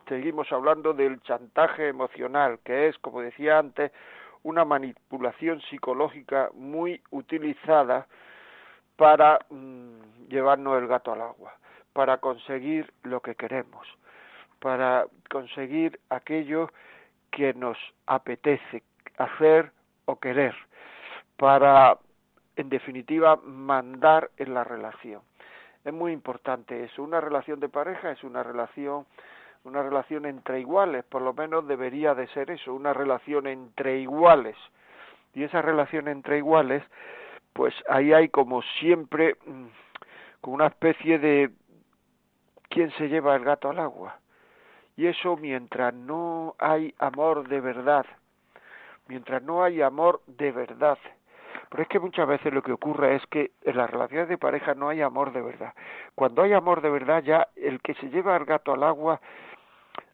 [0.08, 3.91] Seguimos hablando del chantaje emocional, que es, como decía antes,
[4.43, 8.08] una manipulación psicológica muy utilizada
[8.95, 11.53] para mm, llevarnos el gato al agua,
[11.91, 13.86] para conseguir lo que queremos,
[14.62, 16.69] para conseguir aquello
[17.30, 18.84] que nos apetece
[19.17, 19.73] hacer
[20.06, 20.56] o querer
[21.38, 21.97] para,
[22.56, 25.21] en definitiva, mandar en la relación.
[25.86, 27.04] Es muy importante eso.
[27.04, 29.06] Una relación de pareja es una relación,
[29.63, 34.58] una relación entre iguales, por lo menos debería de ser eso, una relación entre iguales.
[35.34, 36.84] Y esa relación entre iguales,
[37.54, 39.65] pues ahí hay como siempre, mm,
[40.41, 41.52] como una especie de
[42.69, 44.19] quién se lleva el gato al agua.
[44.96, 48.06] Y eso mientras no hay amor de verdad,
[49.08, 50.98] mientras no hay amor de verdad,
[51.69, 54.73] pero es que muchas veces lo que ocurre es que en las relaciones de pareja
[54.73, 55.73] no hay amor de verdad.
[56.15, 59.19] Cuando hay amor de verdad, ya el que se lleva al gato al agua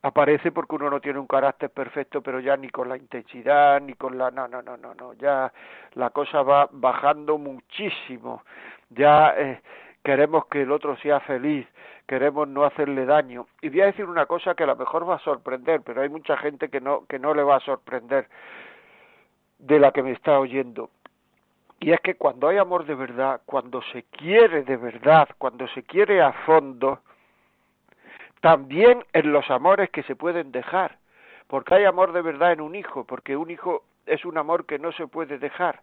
[0.02, 3.94] aparece porque uno no tiene un carácter perfecto, pero ya ni con la intensidad, ni
[3.94, 4.32] con la...
[4.32, 5.14] No, no, no, no, no.
[5.14, 5.52] Ya
[5.94, 8.44] la cosa va bajando muchísimo.
[8.90, 9.62] Ya eh,
[10.04, 11.68] queremos que el otro sea feliz,
[12.06, 13.48] queremos no hacerle daño.
[13.62, 16.10] Y voy a decir una cosa que a lo mejor va a sorprender, pero hay
[16.10, 18.28] mucha gente que no, que no le va a sorprender
[19.60, 20.90] de la que me está oyendo.
[21.84, 25.84] Y es que cuando hay amor de verdad, cuando se quiere de verdad, cuando se
[25.84, 27.00] quiere a fondo,
[28.40, 30.98] también en los amores que se pueden dejar,
[31.48, 34.80] porque hay amor de verdad en un hijo, porque un hijo es un amor que
[34.80, 35.82] no se puede dejar,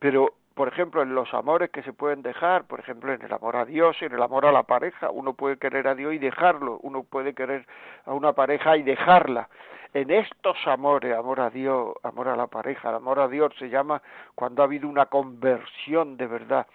[0.00, 3.56] pero por ejemplo, en los amores que se pueden dejar, por ejemplo, en el amor
[3.56, 6.78] a Dios, en el amor a la pareja, uno puede querer a Dios y dejarlo,
[6.82, 7.64] uno puede querer
[8.04, 9.48] a una pareja y dejarla.
[9.94, 13.68] En estos amores, amor a Dios, amor a la pareja, el amor a Dios se
[13.68, 14.00] llama
[14.34, 16.66] cuando ha habido una conversión de verdad,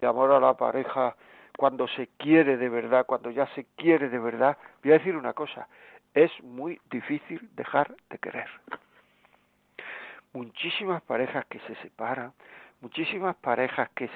[0.00, 1.16] y amor a la pareja
[1.56, 5.32] cuando se quiere de verdad, cuando ya se quiere de verdad, voy a decir una
[5.32, 5.66] cosa,
[6.14, 8.48] es muy difícil dejar de querer.
[10.32, 12.32] Muchísimas parejas que se separan,
[12.80, 14.08] muchísimas parejas que,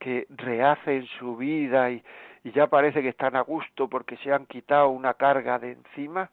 [0.00, 2.02] que rehacen su vida y,
[2.42, 6.30] y ya parece que están a gusto porque se han quitado una carga de encima,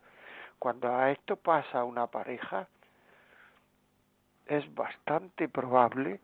[0.60, 2.68] cuando a esto pasa una pareja,
[4.46, 6.20] es bastante probable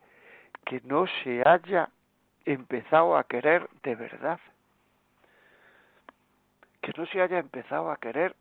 [0.66, 1.90] que no se haya
[2.44, 4.40] empezado a querer de verdad.
[6.82, 8.36] Que no se haya empezado a querer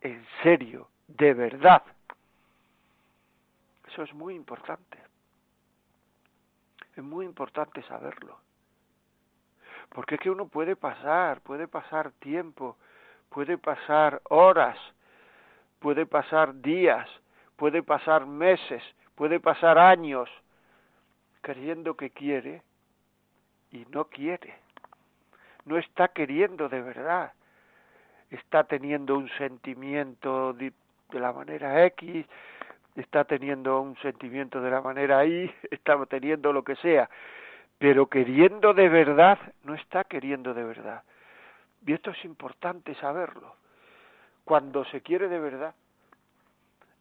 [0.00, 1.82] en serio, de verdad.
[3.88, 4.98] Eso es muy importante.
[6.96, 8.38] Es muy importante saberlo.
[9.88, 12.76] Porque es que uno puede pasar, puede pasar tiempo,
[13.28, 14.78] puede pasar horas,
[15.80, 17.08] puede pasar días,
[17.56, 18.82] puede pasar meses,
[19.16, 20.30] puede pasar años
[21.40, 22.62] creyendo que quiere
[23.72, 24.54] y no quiere.
[25.64, 27.32] No está queriendo de verdad.
[28.30, 30.72] Está teniendo un sentimiento de,
[31.12, 32.24] la manera X,
[32.94, 37.10] está teniendo un sentimiento de la manera Y, está teniendo lo que sea,
[37.78, 41.02] pero queriendo de verdad, no está queriendo de verdad.
[41.84, 43.54] Y esto es importante saberlo.
[44.50, 45.76] Cuando se quiere de verdad,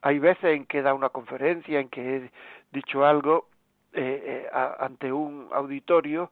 [0.04, 2.32] hay veces en que da una conferencia, en que he
[2.72, 3.48] dicho algo
[3.92, 6.30] eh, eh, ante un auditorio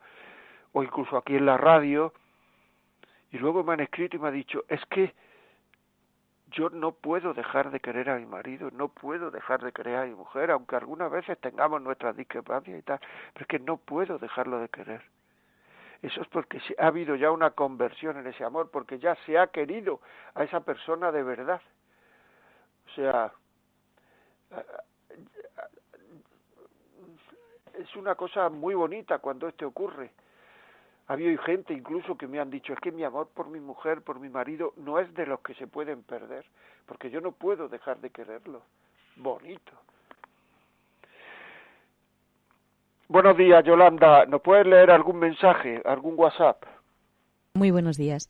[0.73, 2.13] o incluso aquí en la radio,
[3.31, 5.15] y luego me han escrito y me ha dicho, es que
[6.51, 10.05] yo no puedo dejar de querer a mi marido, no puedo dejar de querer a
[10.05, 12.99] mi mujer, aunque algunas veces tengamos nuestras discrepancias y tal,
[13.33, 15.01] pero es que no puedo dejarlo de querer.
[16.01, 19.47] Eso es porque ha habido ya una conversión en ese amor, porque ya se ha
[19.47, 19.99] querido
[20.35, 21.61] a esa persona de verdad.
[22.87, 23.33] O sea,
[27.73, 30.11] es una cosa muy bonita cuando esto ocurre.
[31.07, 34.01] Ha habido gente incluso que me han dicho, es que mi amor por mi mujer,
[34.01, 36.45] por mi marido, no es de los que se pueden perder,
[36.85, 38.61] porque yo no puedo dejar de quererlo.
[39.15, 39.71] Bonito.
[43.09, 44.25] Buenos días, Yolanda.
[44.25, 46.63] ¿Nos puedes leer algún mensaje, algún WhatsApp?
[47.53, 48.29] Muy buenos días.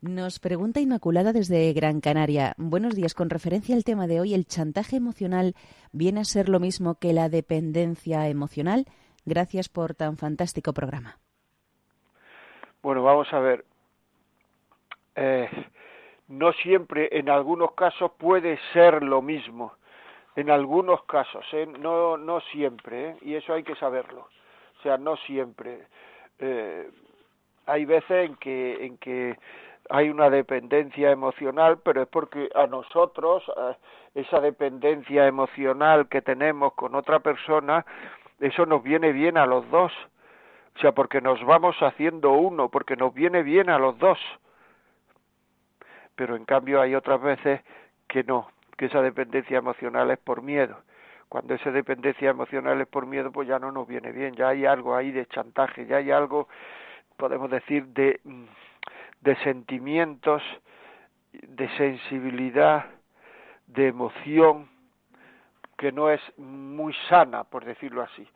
[0.00, 2.54] Nos pregunta Inmaculada desde Gran Canaria.
[2.56, 3.14] Buenos días.
[3.14, 5.54] Con referencia al tema de hoy, ¿el chantaje emocional
[5.92, 8.86] viene a ser lo mismo que la dependencia emocional?
[9.24, 11.18] Gracias por tan fantástico programa.
[12.80, 13.64] Bueno, vamos a ver.
[15.16, 15.48] Eh,
[16.28, 19.72] no siempre, en algunos casos puede ser lo mismo.
[20.34, 21.66] En algunos casos, ¿eh?
[21.66, 23.16] no, no siempre, ¿eh?
[23.22, 24.28] y eso hay que saberlo.
[24.78, 25.86] O sea, no siempre.
[26.38, 26.90] Eh,
[27.66, 29.38] hay veces en que, en que
[29.90, 33.44] hay una dependencia emocional, pero es porque a nosotros
[34.14, 37.84] esa dependencia emocional que tenemos con otra persona,
[38.40, 39.92] eso nos viene bien a los dos
[40.76, 44.18] o sea, porque nos vamos haciendo uno, porque nos viene bien a los dos.
[46.14, 47.60] Pero en cambio hay otras veces
[48.08, 48.48] que no,
[48.82, 50.76] que esa dependencia emocional es por miedo.
[51.28, 54.66] Cuando esa dependencia emocional es por miedo, pues ya no nos viene bien, ya hay
[54.66, 56.48] algo ahí de chantaje, ya hay algo,
[57.16, 58.20] podemos decir, de,
[59.20, 60.42] de sentimientos,
[61.32, 62.86] de sensibilidad,
[63.68, 64.68] de emoción,
[65.78, 68.28] que no es muy sana, por decirlo así.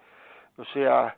[0.59, 1.17] O sea,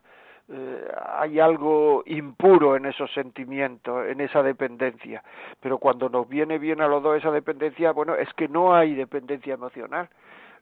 [0.51, 5.23] eh, hay algo impuro en esos sentimientos, en esa dependencia.
[5.61, 8.95] Pero cuando nos viene bien a los dos esa dependencia, bueno, es que no hay
[8.95, 10.09] dependencia emocional.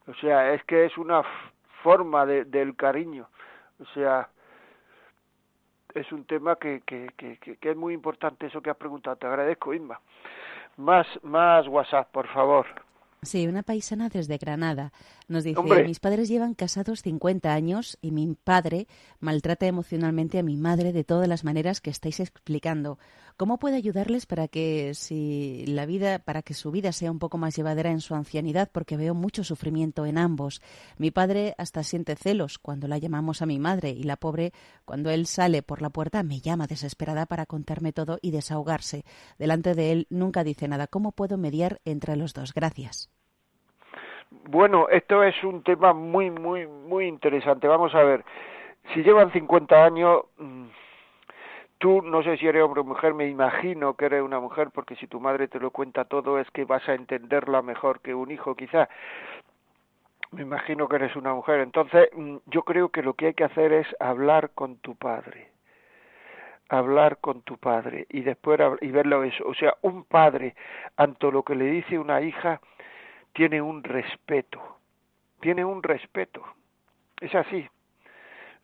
[0.08, 1.24] O sea, es que es una
[1.84, 3.30] forma de, del cariño.
[3.80, 4.30] O sea,
[5.94, 9.16] es un tema que, que, que, que, es muy importante eso que has preguntado.
[9.16, 10.00] Te agradezco, Inma.
[10.78, 12.66] Más, más WhatsApp, por favor.
[13.22, 14.92] Sí, una paisana desde Granada.
[15.30, 18.88] Nos dice, mis padres llevan casados 50 años y mi padre
[19.20, 22.98] maltrata emocionalmente a mi madre de todas las maneras que estáis explicando.
[23.36, 27.38] ¿Cómo puede ayudarles para que si la vida, para que su vida sea un poco
[27.38, 28.70] más llevadera en su ancianidad?
[28.72, 30.62] Porque veo mucho sufrimiento en ambos.
[30.98, 34.54] Mi padre hasta siente celos cuando la llamamos a mi madre y la pobre,
[34.86, 39.04] cuando él sale por la puerta, me llama desesperada para contarme todo y desahogarse.
[39.38, 40.88] Delante de él nunca dice nada.
[40.88, 42.54] ¿Cómo puedo mediar entre los dos?
[42.54, 43.10] Gracias.
[44.32, 47.68] Bueno, esto es un tema muy, muy, muy interesante.
[47.68, 48.24] Vamos a ver,
[48.94, 50.66] si llevan 50 años, mm,
[51.80, 54.96] Tú no sé si eres hombre o mujer, me imagino que eres una mujer, porque
[54.96, 58.32] si tu madre te lo cuenta todo es que vas a entenderla mejor que un
[58.32, 58.90] hijo, quizá.
[60.32, 61.60] Me imagino que eres una mujer.
[61.60, 65.52] Entonces, mm, yo creo que lo que hay que hacer es hablar con tu padre.
[66.70, 69.48] Hablar con tu padre y después y verlo eso.
[69.48, 70.56] O sea, un padre,
[70.98, 72.60] ante lo que le dice una hija,
[73.38, 74.60] tiene un respeto.
[75.40, 76.44] Tiene un respeto.
[77.22, 77.66] Es así.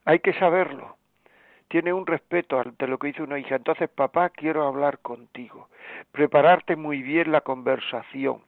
[0.03, 0.97] Hay que saberlo
[1.73, 3.55] tiene un respeto ante lo que dice una hija.
[3.55, 5.69] Entonces, papá, quiero hablar contigo.
[6.11, 8.43] Prepararte muy bien la conversación.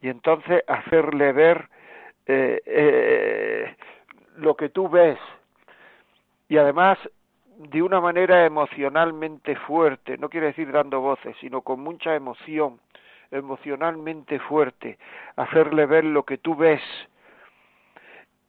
[0.00, 1.68] Y entonces hacerle ver
[2.26, 3.76] eh, eh,
[4.36, 5.18] lo que tú ves.
[6.48, 6.96] Y además,
[7.56, 12.78] de una manera emocionalmente fuerte, no quiere decir dando voces, sino con mucha emoción,
[13.30, 14.98] emocionalmente fuerte,
[15.36, 16.82] hacerle ver lo que tú ves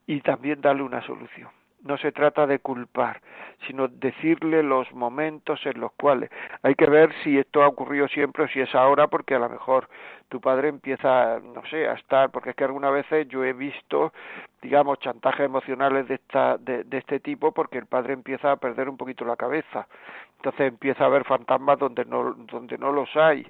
[0.08, 1.50] y también darle una solución.
[1.84, 3.22] No se trata de culpar,
[3.66, 6.30] sino decirle los momentos en los cuales.
[6.62, 9.50] Hay que ver si esto ha ocurrido siempre o si es ahora, porque a lo
[9.50, 9.90] mejor
[10.30, 14.14] tu padre empieza, no sé, a estar, porque es que algunas veces yo he visto,
[14.62, 16.20] digamos, chantajes emocionales de,
[16.60, 19.88] de, de este tipo, porque el padre empieza a perder un poquito la cabeza,
[20.38, 23.48] entonces empieza a haber fantasmas donde no, donde no los hay.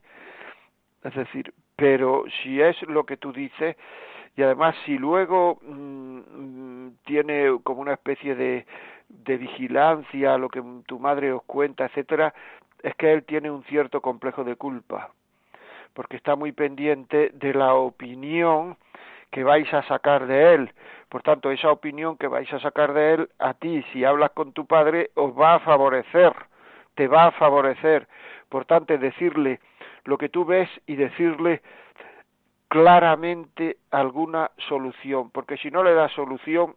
[1.04, 3.76] Es decir, pero si es lo que tú dices,
[4.36, 8.66] y además si luego mm, tiene como una especie de,
[9.10, 12.34] de vigilancia lo que tu madre os cuenta, etcétera,
[12.84, 15.12] es que él tiene un cierto complejo de culpa,
[15.93, 18.78] porque está muy pendiente de la opinión
[19.32, 20.74] que vais a sacar de él.
[21.10, 24.54] Por tanto, esa opinión que vais a sacar de él, a ti, si hablas con
[24.54, 26.34] tu padre, os va a favorecer,
[26.95, 28.08] te va a favorecer.
[28.49, 29.60] Por tanto, decirle
[30.06, 31.62] lo que tú ves y decirle
[32.68, 36.76] claramente alguna solución, porque si no le das solución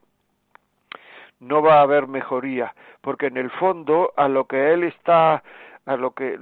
[1.41, 5.43] no va a haber mejoría, porque en el fondo a lo que él está
[5.87, 6.39] a lo que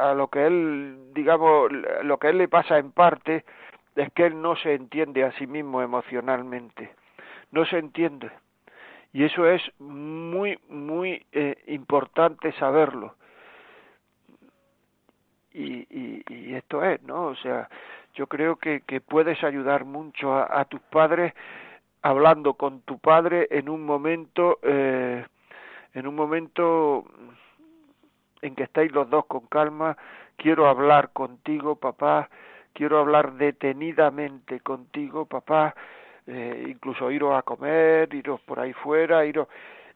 [0.00, 1.70] a lo que él digamos
[2.02, 3.44] lo que él le pasa en parte
[3.96, 6.94] es que él no se entiende a sí mismo emocionalmente,
[7.52, 8.30] no se entiende.
[9.12, 13.14] Y eso es muy, muy eh, importante saberlo.
[15.54, 17.26] Y, y, y, esto es, ¿no?
[17.26, 17.68] O sea,
[18.14, 21.32] yo creo que, puedes ayudar mucho a, tus padres
[22.02, 25.24] hablando con tu padre en un momento eh,
[25.94, 27.04] en un momento
[28.42, 29.96] en que estáis los dos con calma.
[30.36, 32.28] Quiero hablar contigo papá.
[32.72, 35.74] Quiero hablar detenidamente contigo papá.
[36.26, 39.46] Eh, incluso iros a comer iros por ahí fuera iros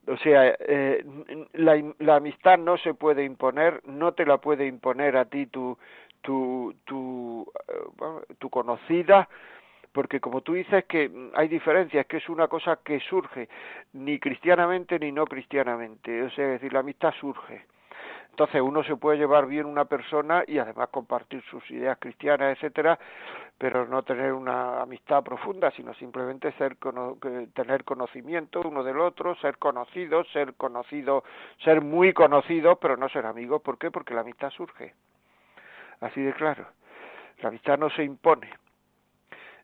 [0.07, 1.05] O sea, eh,
[1.55, 5.77] la, la amistad no se puede imponer, no te la puede imponer a ti tu,
[6.23, 7.83] tu, tu, eh,
[8.39, 9.29] tu conocida,
[9.93, 13.49] porque como tú dices que hay diferencias, que es una cosa que surge
[13.93, 17.67] ni cristianamente ni no cristianamente, o sea, es decir, la amistad surge.
[18.39, 22.97] Entonces uno se puede llevar bien una persona y además compartir sus ideas cristianas, etcétera,
[23.59, 26.77] pero no tener una amistad profunda, sino simplemente ser
[27.53, 31.25] tener conocimiento uno del otro, ser conocidos, ser conocido,
[31.65, 33.61] ser muy conocidos, pero no ser amigos.
[33.61, 33.91] ¿Por qué?
[33.91, 34.95] Porque la amistad surge.
[36.01, 36.65] Así de claro.
[37.41, 38.49] La amistad no se impone.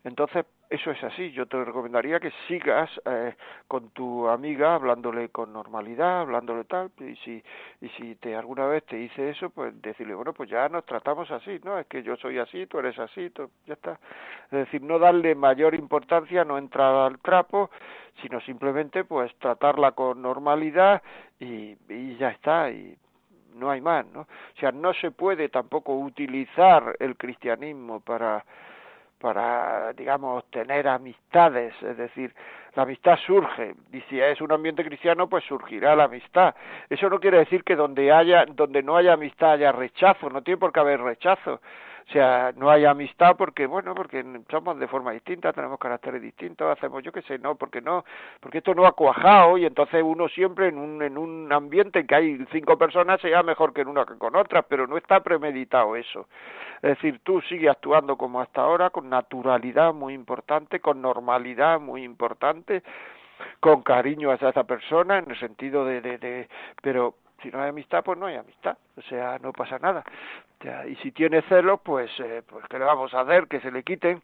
[0.04, 1.30] Entonces, eso es así.
[1.32, 3.34] Yo te recomendaría que sigas eh,
[3.66, 7.42] con tu amiga hablándole con normalidad, hablándole tal, y si,
[7.80, 11.30] y si te alguna vez te dice eso, pues decirle, bueno, pues ya nos tratamos
[11.30, 11.78] así, ¿no?
[11.78, 13.32] Es que yo soy así, tú eres así,
[13.66, 13.98] ya está.
[14.46, 17.70] Es decir, no darle mayor importancia, no entrar al trapo,
[18.20, 21.02] sino simplemente pues tratarla con normalidad
[21.40, 22.94] y, y ya está, y
[23.54, 24.22] no hay más, ¿no?
[24.22, 28.44] O sea, no se puede tampoco utilizar el cristianismo para
[29.24, 32.30] para, digamos, tener amistades, es decir,
[32.76, 36.54] la amistad surge, y si es un ambiente cristiano, pues surgirá la amistad.
[36.90, 40.58] Eso no quiere decir que donde haya, donde no haya amistad haya rechazo, no tiene
[40.58, 41.62] por qué haber rechazo.
[42.06, 46.70] O sea, no hay amistad porque, bueno, porque somos de forma distinta, tenemos caracteres distintos,
[46.70, 48.04] hacemos, yo qué sé, no, porque no,
[48.40, 52.06] porque esto no ha cuajado y entonces uno siempre en un, en un ambiente en
[52.06, 55.20] que hay cinco personas se mejor que en una que con otras, pero no está
[55.20, 56.28] premeditado eso.
[56.82, 62.04] Es decir, tú sigues actuando como hasta ahora, con naturalidad muy importante, con normalidad muy
[62.04, 62.82] importante,
[63.60, 66.48] con cariño hacia esa persona, en el sentido de, de, de
[66.82, 67.14] pero
[67.44, 70.02] si no hay amistad, pues no hay amistad, o sea, no pasa nada.
[70.88, 73.46] y si tiene celos, pues, eh, pues ¿qué le vamos a hacer?
[73.48, 74.22] Que se le quiten.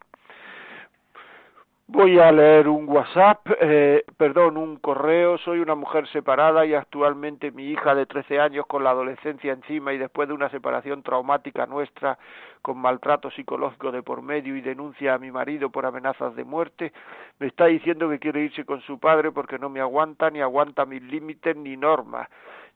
[1.93, 5.37] Voy a leer un WhatsApp, eh, perdón, un correo.
[5.39, 9.93] Soy una mujer separada y actualmente mi hija de 13 años con la adolescencia encima
[9.93, 12.17] y después de una separación traumática nuestra
[12.63, 16.93] con maltrato psicológico de por medio y denuncia a mi marido por amenazas de muerte,
[17.41, 20.87] me está diciendo que quiere irse con su padre porque no me aguanta ni aguanta
[20.87, 22.29] mis límites ni normas.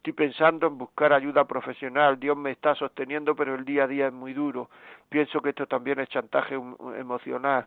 [0.04, 2.20] Estoy pensando en buscar ayuda profesional.
[2.20, 4.68] Dios me está sosteniendo, pero el día a día es muy duro.
[5.08, 7.66] Pienso que esto también es chantaje emocional.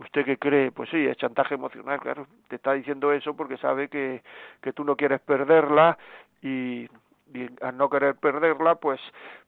[0.00, 0.72] ¿Usted qué cree?
[0.72, 2.26] Pues sí, es chantaje emocional, claro.
[2.48, 4.24] Te está diciendo eso porque sabe que,
[4.60, 5.96] que tú no quieres perderla
[6.42, 6.88] y,
[7.62, 9.00] al no querer perderla, pues,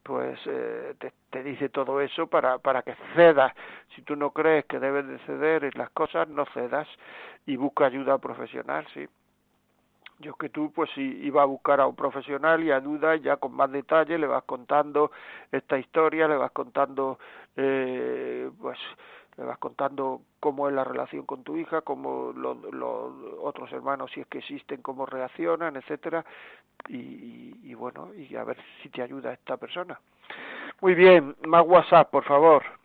[0.05, 3.53] pues eh, te, te, dice todo eso para, para que cedas.
[3.97, 6.87] Si tú no crees que debes de ceder en las cosas, no cedas
[7.47, 9.09] y busca ayuda profesional, sí.
[10.21, 13.37] Yo que tú, pues si iba a buscar a un profesional y a duda, ya
[13.37, 15.13] con más detalle le vas contando
[15.53, 17.19] esta historia, le vas contando,
[17.57, 18.79] eh, pues,
[19.37, 22.57] le vas contando cómo es la relación con tu hija, cómo los,
[23.41, 26.25] otros hermanos, si es que existen, cómo reaccionan, etcétera,
[26.89, 30.01] y bueno, y a ver si te ayuda esta persona.
[30.81, 32.78] Muy bien, más WhatsApp, por favor.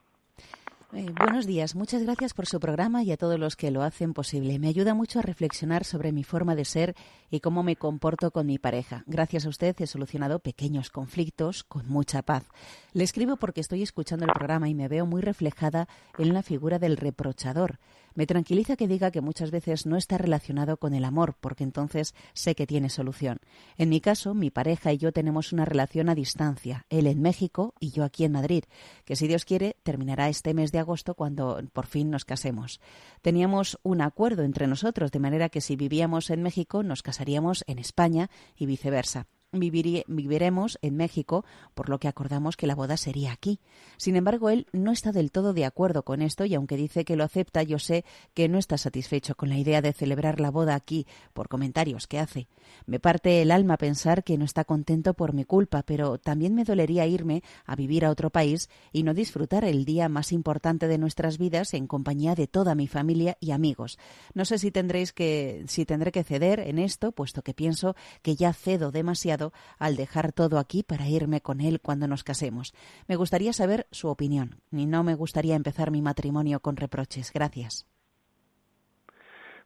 [0.96, 4.14] Eh, buenos días, muchas gracias por su programa y a todos los que lo hacen
[4.14, 4.60] posible.
[4.60, 6.96] Me ayuda mucho a reflexionar sobre mi forma de ser
[7.32, 9.04] y cómo me comporto con mi pareja.
[9.08, 12.44] Gracias a usted he solucionado pequeños conflictos con mucha paz.
[12.91, 15.88] Le escribo porque estoy escuchando el programa y me veo muy reflejada
[16.20, 17.80] en la figura del reprochador.
[18.16, 22.14] Me tranquiliza que diga que muchas veces no está relacionado con el amor, porque entonces
[22.34, 23.39] sé que tiene solución.
[23.78, 27.74] En mi caso, mi pareja y yo tenemos una relación a distancia, él en México
[27.80, 28.64] y yo aquí en Madrid,
[29.05, 32.80] que si Dios quiere terminará este mes de agosto cuando por fin nos casemos.
[33.22, 37.80] Teníamos un acuerdo entre nosotros, de manera que si vivíamos en México nos casaríamos en
[37.80, 43.60] España y viceversa viviremos en México, por lo que acordamos que la boda sería aquí.
[43.97, 47.16] Sin embargo, él no está del todo de acuerdo con esto y aunque dice que
[47.16, 50.76] lo acepta, yo sé que no está satisfecho con la idea de celebrar la boda
[50.76, 52.47] aquí por comentarios que hace.
[52.86, 56.64] Me parte el alma pensar que no está contento por mi culpa, pero también me
[56.64, 60.97] dolería irme a vivir a otro país y no disfrutar el día más importante de
[60.97, 63.97] nuestras vidas en compañía de toda mi familia y amigos.
[64.34, 68.36] No sé si tendréis que si tendré que ceder en esto, puesto que pienso que
[68.36, 69.43] ya cedo demasiado
[69.80, 72.74] al dejar todo aquí para irme con él cuando nos casemos.
[73.08, 77.32] Me gustaría saber su opinión y no me gustaría empezar mi matrimonio con reproches.
[77.34, 77.88] Gracias.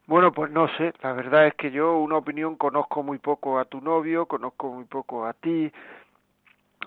[0.08, 3.66] Bueno, pues no sé, la verdad es que yo una opinión conozco muy poco a
[3.66, 5.70] tu novio, conozco muy poco a ti,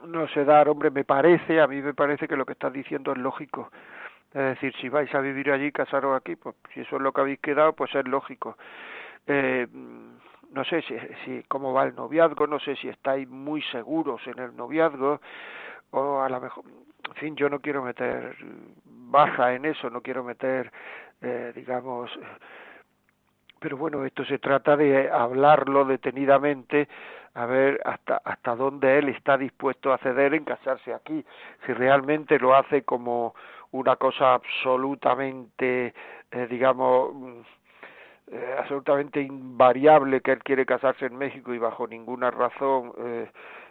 [0.07, 3.13] no sé dar, hombre, me parece, a mí me parece que lo que estás diciendo
[3.13, 3.71] es lógico.
[4.33, 7.21] Es decir, si vais a vivir allí, casaros aquí, pues si eso es lo que
[7.21, 8.57] habéis quedado, pues es lógico.
[9.27, 9.67] Eh,
[10.53, 10.95] no sé si,
[11.25, 15.21] si cómo va el noviazgo, no sé si estáis muy seguros en el noviazgo
[15.91, 16.65] o a lo mejor,
[17.09, 18.37] en fin, yo no quiero meter
[18.85, 20.71] baja en eso, no quiero meter,
[21.21, 22.11] eh, digamos,
[23.59, 26.89] pero bueno, esto se trata de hablarlo detenidamente,
[27.35, 31.25] a ver hasta hasta dónde él está dispuesto a ceder en casarse aquí,
[31.67, 33.35] si realmente lo hace como
[33.73, 35.95] una cosa absolutamente,
[36.31, 37.47] eh, digamos,
[38.33, 43.29] eh, absolutamente invariable que él quiere casarse en México y bajo ninguna razón eh,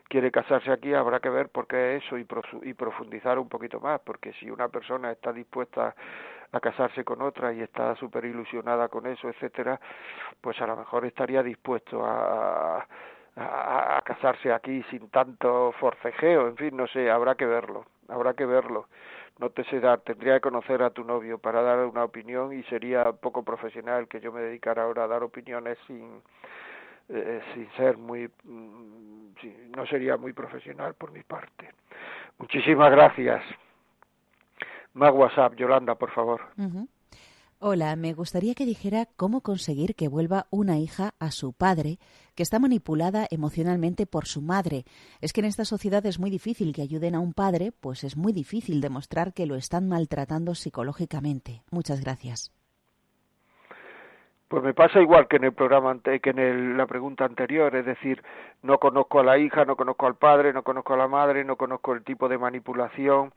[0.10, 2.28] quiere casarse aquí, habrá que ver por qué eso y,
[2.64, 5.95] y profundizar un poquito más, porque si una persona está dispuesta
[6.51, 9.80] a casarse con otra y está súper ilusionada con eso, etcétera,
[10.41, 12.86] pues a lo mejor estaría dispuesto a,
[13.36, 18.34] a, a, casarse aquí sin tanto forcejeo, en fin, no sé, habrá que verlo, habrá
[18.34, 18.88] que verlo.
[19.39, 22.63] No te sé dar, tendría que conocer a tu novio para dar una opinión y
[22.63, 26.21] sería poco profesional que yo me dedicara ahora a dar opiniones sin
[27.09, 29.29] eh, sin ser muy mm,
[29.75, 31.69] no sería muy profesional por mi parte.
[32.37, 33.43] Muchísimas gracias.
[34.93, 36.41] Más WhatsApp, Yolanda, por favor.
[37.62, 41.97] Hola, me gustaría que dijera cómo conseguir que vuelva una hija a su padre,
[42.34, 44.86] que está manipulada emocionalmente por su madre.
[45.20, 48.16] Es que en esta sociedad es muy difícil que ayuden a un padre, pues es
[48.16, 51.62] muy difícil demostrar que lo están maltratando psicológicamente.
[51.70, 52.53] Muchas gracias.
[54.47, 58.24] Pues me pasa igual que en el programa que en la pregunta anterior, es decir,
[58.64, 61.57] no conozco a la hija, no conozco al padre, no conozco a la madre, no
[61.57, 63.34] conozco el tipo de manipulación,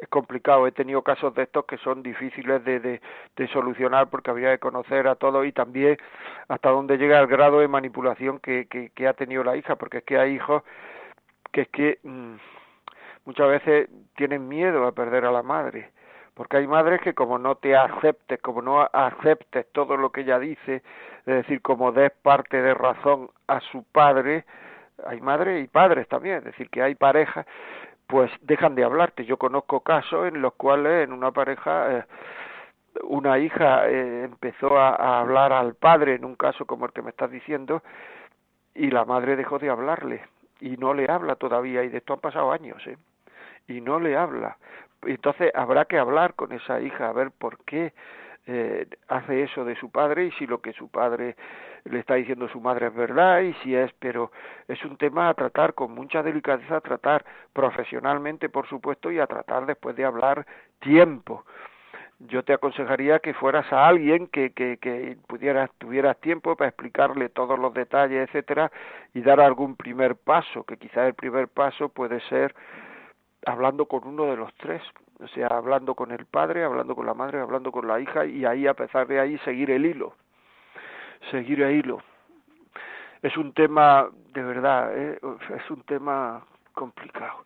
[0.00, 0.66] es complicado.
[0.66, 5.06] He tenido casos de estos que son difíciles de, de, solucionar porque habría que conocer
[5.08, 5.96] a todos y también
[6.48, 10.04] hasta dónde llega el grado de manipulación que, que, ha tenido la hija, porque es
[10.04, 10.62] que hay hijos
[11.52, 12.34] que es que mmm,
[13.24, 15.90] muchas veces tienen miedo a perder a la madre.
[16.34, 20.38] Porque hay madres que como no te aceptes, como no aceptes todo lo que ella
[20.38, 20.82] dice,
[21.20, 24.44] es decir, como des parte de razón a su padre,
[25.06, 27.46] hay madres y padres también, es decir, que hay parejas
[28.06, 29.24] pues dejan de hablarte.
[29.24, 32.04] Yo conozco casos en los cuales en una pareja eh,
[33.04, 37.02] una hija eh, empezó a, a, hablar al padre, en un caso como el que
[37.02, 37.82] me estás diciendo,
[38.74, 40.22] y la madre dejó de hablarle
[40.60, 42.96] y no le habla todavía y de esto han pasado años, ¿eh?
[43.68, 44.56] Y no le habla.
[45.02, 47.92] Entonces habrá que hablar con esa hija a ver por qué
[48.46, 51.36] eh, hace eso de su padre y si lo que su padre
[51.90, 54.30] le está diciendo su madre es verdad y si es, pero
[54.68, 59.26] es un tema a tratar con mucha delicadeza, a tratar profesionalmente, por supuesto, y a
[59.26, 60.46] tratar después de hablar
[60.80, 61.44] tiempo.
[62.18, 67.28] Yo te aconsejaría que fueras a alguien que, que, que pudieras, tuvieras tiempo para explicarle
[67.28, 68.70] todos los detalles, etcétera,
[69.12, 72.54] y dar algún primer paso, que quizás el primer paso puede ser
[73.44, 74.82] hablando con uno de los tres,
[75.20, 78.44] o sea, hablando con el padre, hablando con la madre, hablando con la hija, y
[78.44, 80.14] ahí, a pesar de ahí, seguir el hilo
[81.30, 81.98] seguir a hilo.
[83.22, 85.18] Es un tema, de verdad, ¿eh?
[85.56, 87.44] es un tema complicado.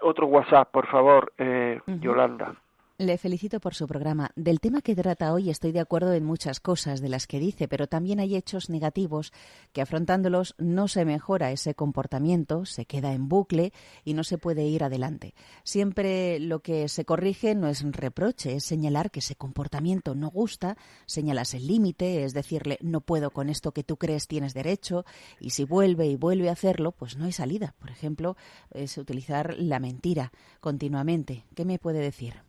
[0.00, 2.54] Otro WhatsApp, por favor, eh, Yolanda.
[3.00, 4.32] Le felicito por su programa.
[4.34, 7.68] Del tema que trata hoy estoy de acuerdo en muchas cosas de las que dice,
[7.68, 9.32] pero también hay hechos negativos
[9.72, 13.72] que afrontándolos no se mejora ese comportamiento, se queda en bucle
[14.04, 15.36] y no se puede ir adelante.
[15.62, 20.76] Siempre lo que se corrige no es reproche, es señalar que ese comportamiento no gusta,
[21.06, 25.04] señalas el límite, es decirle no puedo con esto que tú crees tienes derecho
[25.38, 27.76] y si vuelve y vuelve a hacerlo, pues no hay salida.
[27.78, 28.36] Por ejemplo,
[28.72, 31.44] es utilizar la mentira continuamente.
[31.54, 32.47] ¿Qué me puede decir?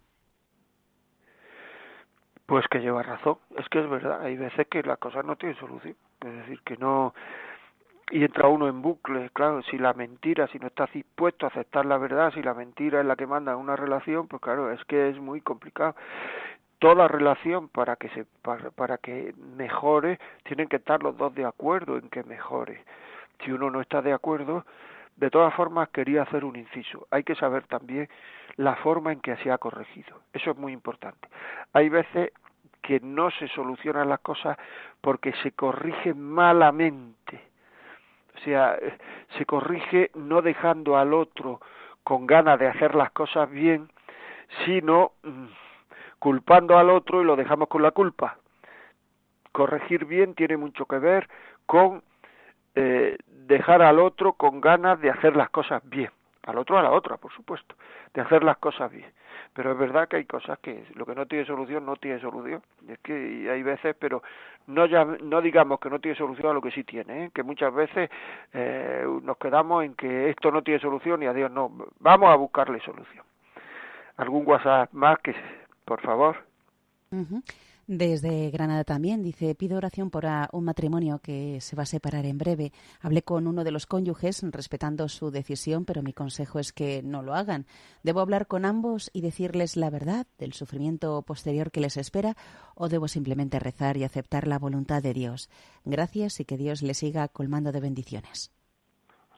[2.49, 5.53] Pues que lleva razón, es que es verdad, hay veces que la cosa no tiene
[5.53, 7.13] solución, es decir, que no,
[8.09, 11.85] y entra uno en bucle, claro, si la mentira, si no estás dispuesto a aceptar
[11.85, 15.09] la verdad, si la mentira es la que manda una relación, pues claro, es que
[15.09, 15.95] es muy complicado.
[16.79, 21.45] Toda relación para que se para, para que mejore tienen que estar los dos de
[21.45, 22.83] acuerdo en que mejore.
[23.43, 24.65] Si uno no está de acuerdo,
[25.19, 27.07] de todas formas quería hacer un inciso.
[27.11, 28.07] Hay que saber también
[28.55, 30.21] la forma en que se ha corregido.
[30.31, 31.27] Eso es muy importante.
[31.73, 32.31] Hay veces
[32.81, 34.57] que no se solucionan las cosas
[35.01, 37.41] porque se corrige malamente.
[38.35, 38.79] O sea,
[39.37, 41.59] se corrige no dejando al otro
[42.03, 43.89] con ganas de hacer las cosas bien,
[44.65, 45.47] sino mm,
[46.17, 48.37] culpando al otro y lo dejamos con la culpa.
[49.51, 51.27] Corregir bien tiene mucho que ver
[51.65, 52.03] con
[52.75, 53.17] eh,
[53.49, 56.09] dejar al otro con ganas de hacer las cosas bien
[56.49, 57.75] al otro a la otra, por supuesto,
[58.13, 59.11] de hacer las cosas bien.
[59.53, 62.61] Pero es verdad que hay cosas que lo que no tiene solución no tiene solución.
[62.87, 64.23] Es que hay veces, pero
[64.67, 67.31] no ya, no digamos que no tiene solución a lo que sí tiene, ¿eh?
[67.33, 68.09] que muchas veces
[68.53, 71.71] eh, nos quedamos en que esto no tiene solución y a Dios no.
[71.99, 73.23] Vamos a buscarle solución.
[74.17, 75.35] ¿Algún WhatsApp más que,
[75.85, 76.37] por favor?
[77.91, 82.37] Desde Granada también dice, pido oración por un matrimonio que se va a separar en
[82.37, 82.71] breve.
[83.01, 87.23] Hablé con uno de los cónyuges respetando su decisión, pero mi consejo es que no
[87.23, 87.65] lo hagan.
[88.03, 92.37] ¿Debo hablar con ambos y decirles la verdad del sufrimiento posterior que les espera
[92.75, 95.49] o debo simplemente rezar y aceptar la voluntad de Dios?
[95.83, 98.51] Gracias y que Dios les siga colmando de bendiciones.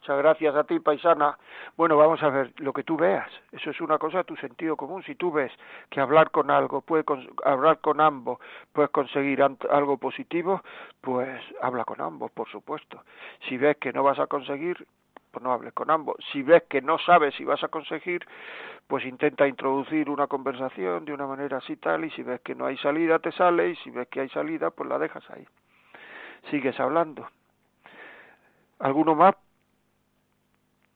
[0.01, 1.37] Muchas gracias a ti, paisana.
[1.77, 4.75] Bueno, vamos a ver, lo que tú veas, eso es una cosa de tu sentido
[4.75, 5.03] común.
[5.03, 5.51] Si tú ves
[5.91, 7.03] que hablar con algo, puede
[7.45, 8.39] hablar con ambos,
[8.73, 10.63] puedes conseguir algo positivo,
[11.01, 13.03] pues habla con ambos, por supuesto.
[13.47, 14.87] Si ves que no vas a conseguir,
[15.29, 16.15] pues no hables con ambos.
[16.31, 18.25] Si ves que no sabes si vas a conseguir,
[18.87, 22.65] pues intenta introducir una conversación de una manera así tal, y si ves que no
[22.65, 25.45] hay salida, te sale, y si ves que hay salida, pues la dejas ahí.
[26.49, 27.27] Sigues hablando.
[28.79, 29.35] ¿Alguno más?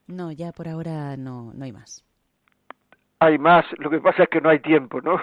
[0.07, 2.03] No, ya por ahora no, no hay más.
[3.19, 5.19] hay más, lo que pasa es que no hay tiempo, ¿no?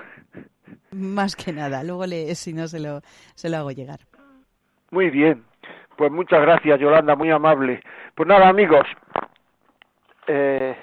[0.90, 3.00] Más que nada, luego le, si no se lo,
[3.34, 4.00] se lo hago llegar.
[4.90, 5.44] Muy bien,
[5.96, 7.80] pues muchas gracias Yolanda, muy amable.
[8.14, 8.86] Pues nada amigos,
[10.26, 10.76] eh,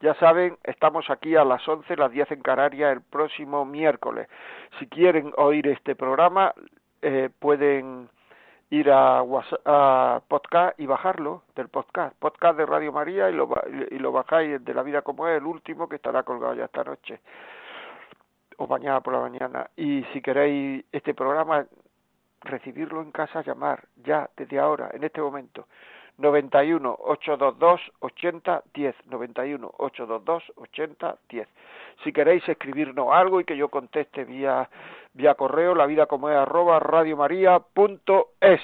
[0.00, 4.28] ya saben, estamos aquí a las 11, las 10 en Canarias el próximo miércoles.
[4.78, 6.52] Si quieren oír este programa,
[7.02, 8.08] eh, pueden
[8.72, 13.46] ir a, podcast y bajarlo del podcast, podcast de Radio María y lo,
[13.90, 16.82] y lo bajáis de la vida como es el último que estará colgado ya esta
[16.82, 17.20] noche
[18.56, 19.68] o mañana por la mañana.
[19.76, 21.66] Y si queréis este programa,
[22.40, 25.66] recibirlo en casa, llamar ya desde ahora, en este momento.
[26.16, 31.48] 91 822 80 10 91 822 80 10
[32.04, 34.68] si queréis escribirnos algo y que yo conteste vía
[35.14, 38.60] vía correo la vida como es arroba radiomaria.es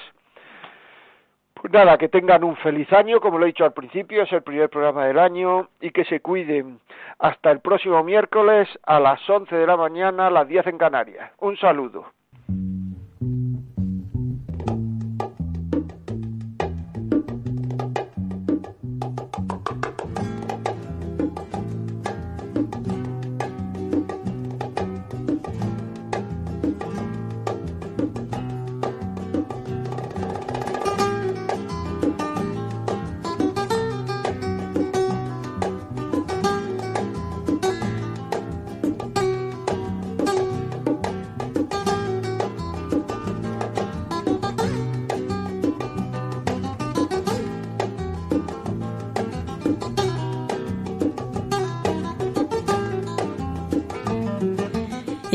[1.61, 4.43] pues nada, que tengan un feliz año, como lo he dicho al principio, es el
[4.43, 6.79] primer programa del año y que se cuiden
[7.17, 11.31] hasta el próximo miércoles a las 11 de la mañana, a las 10 en Canarias.
[11.39, 12.05] Un saludo.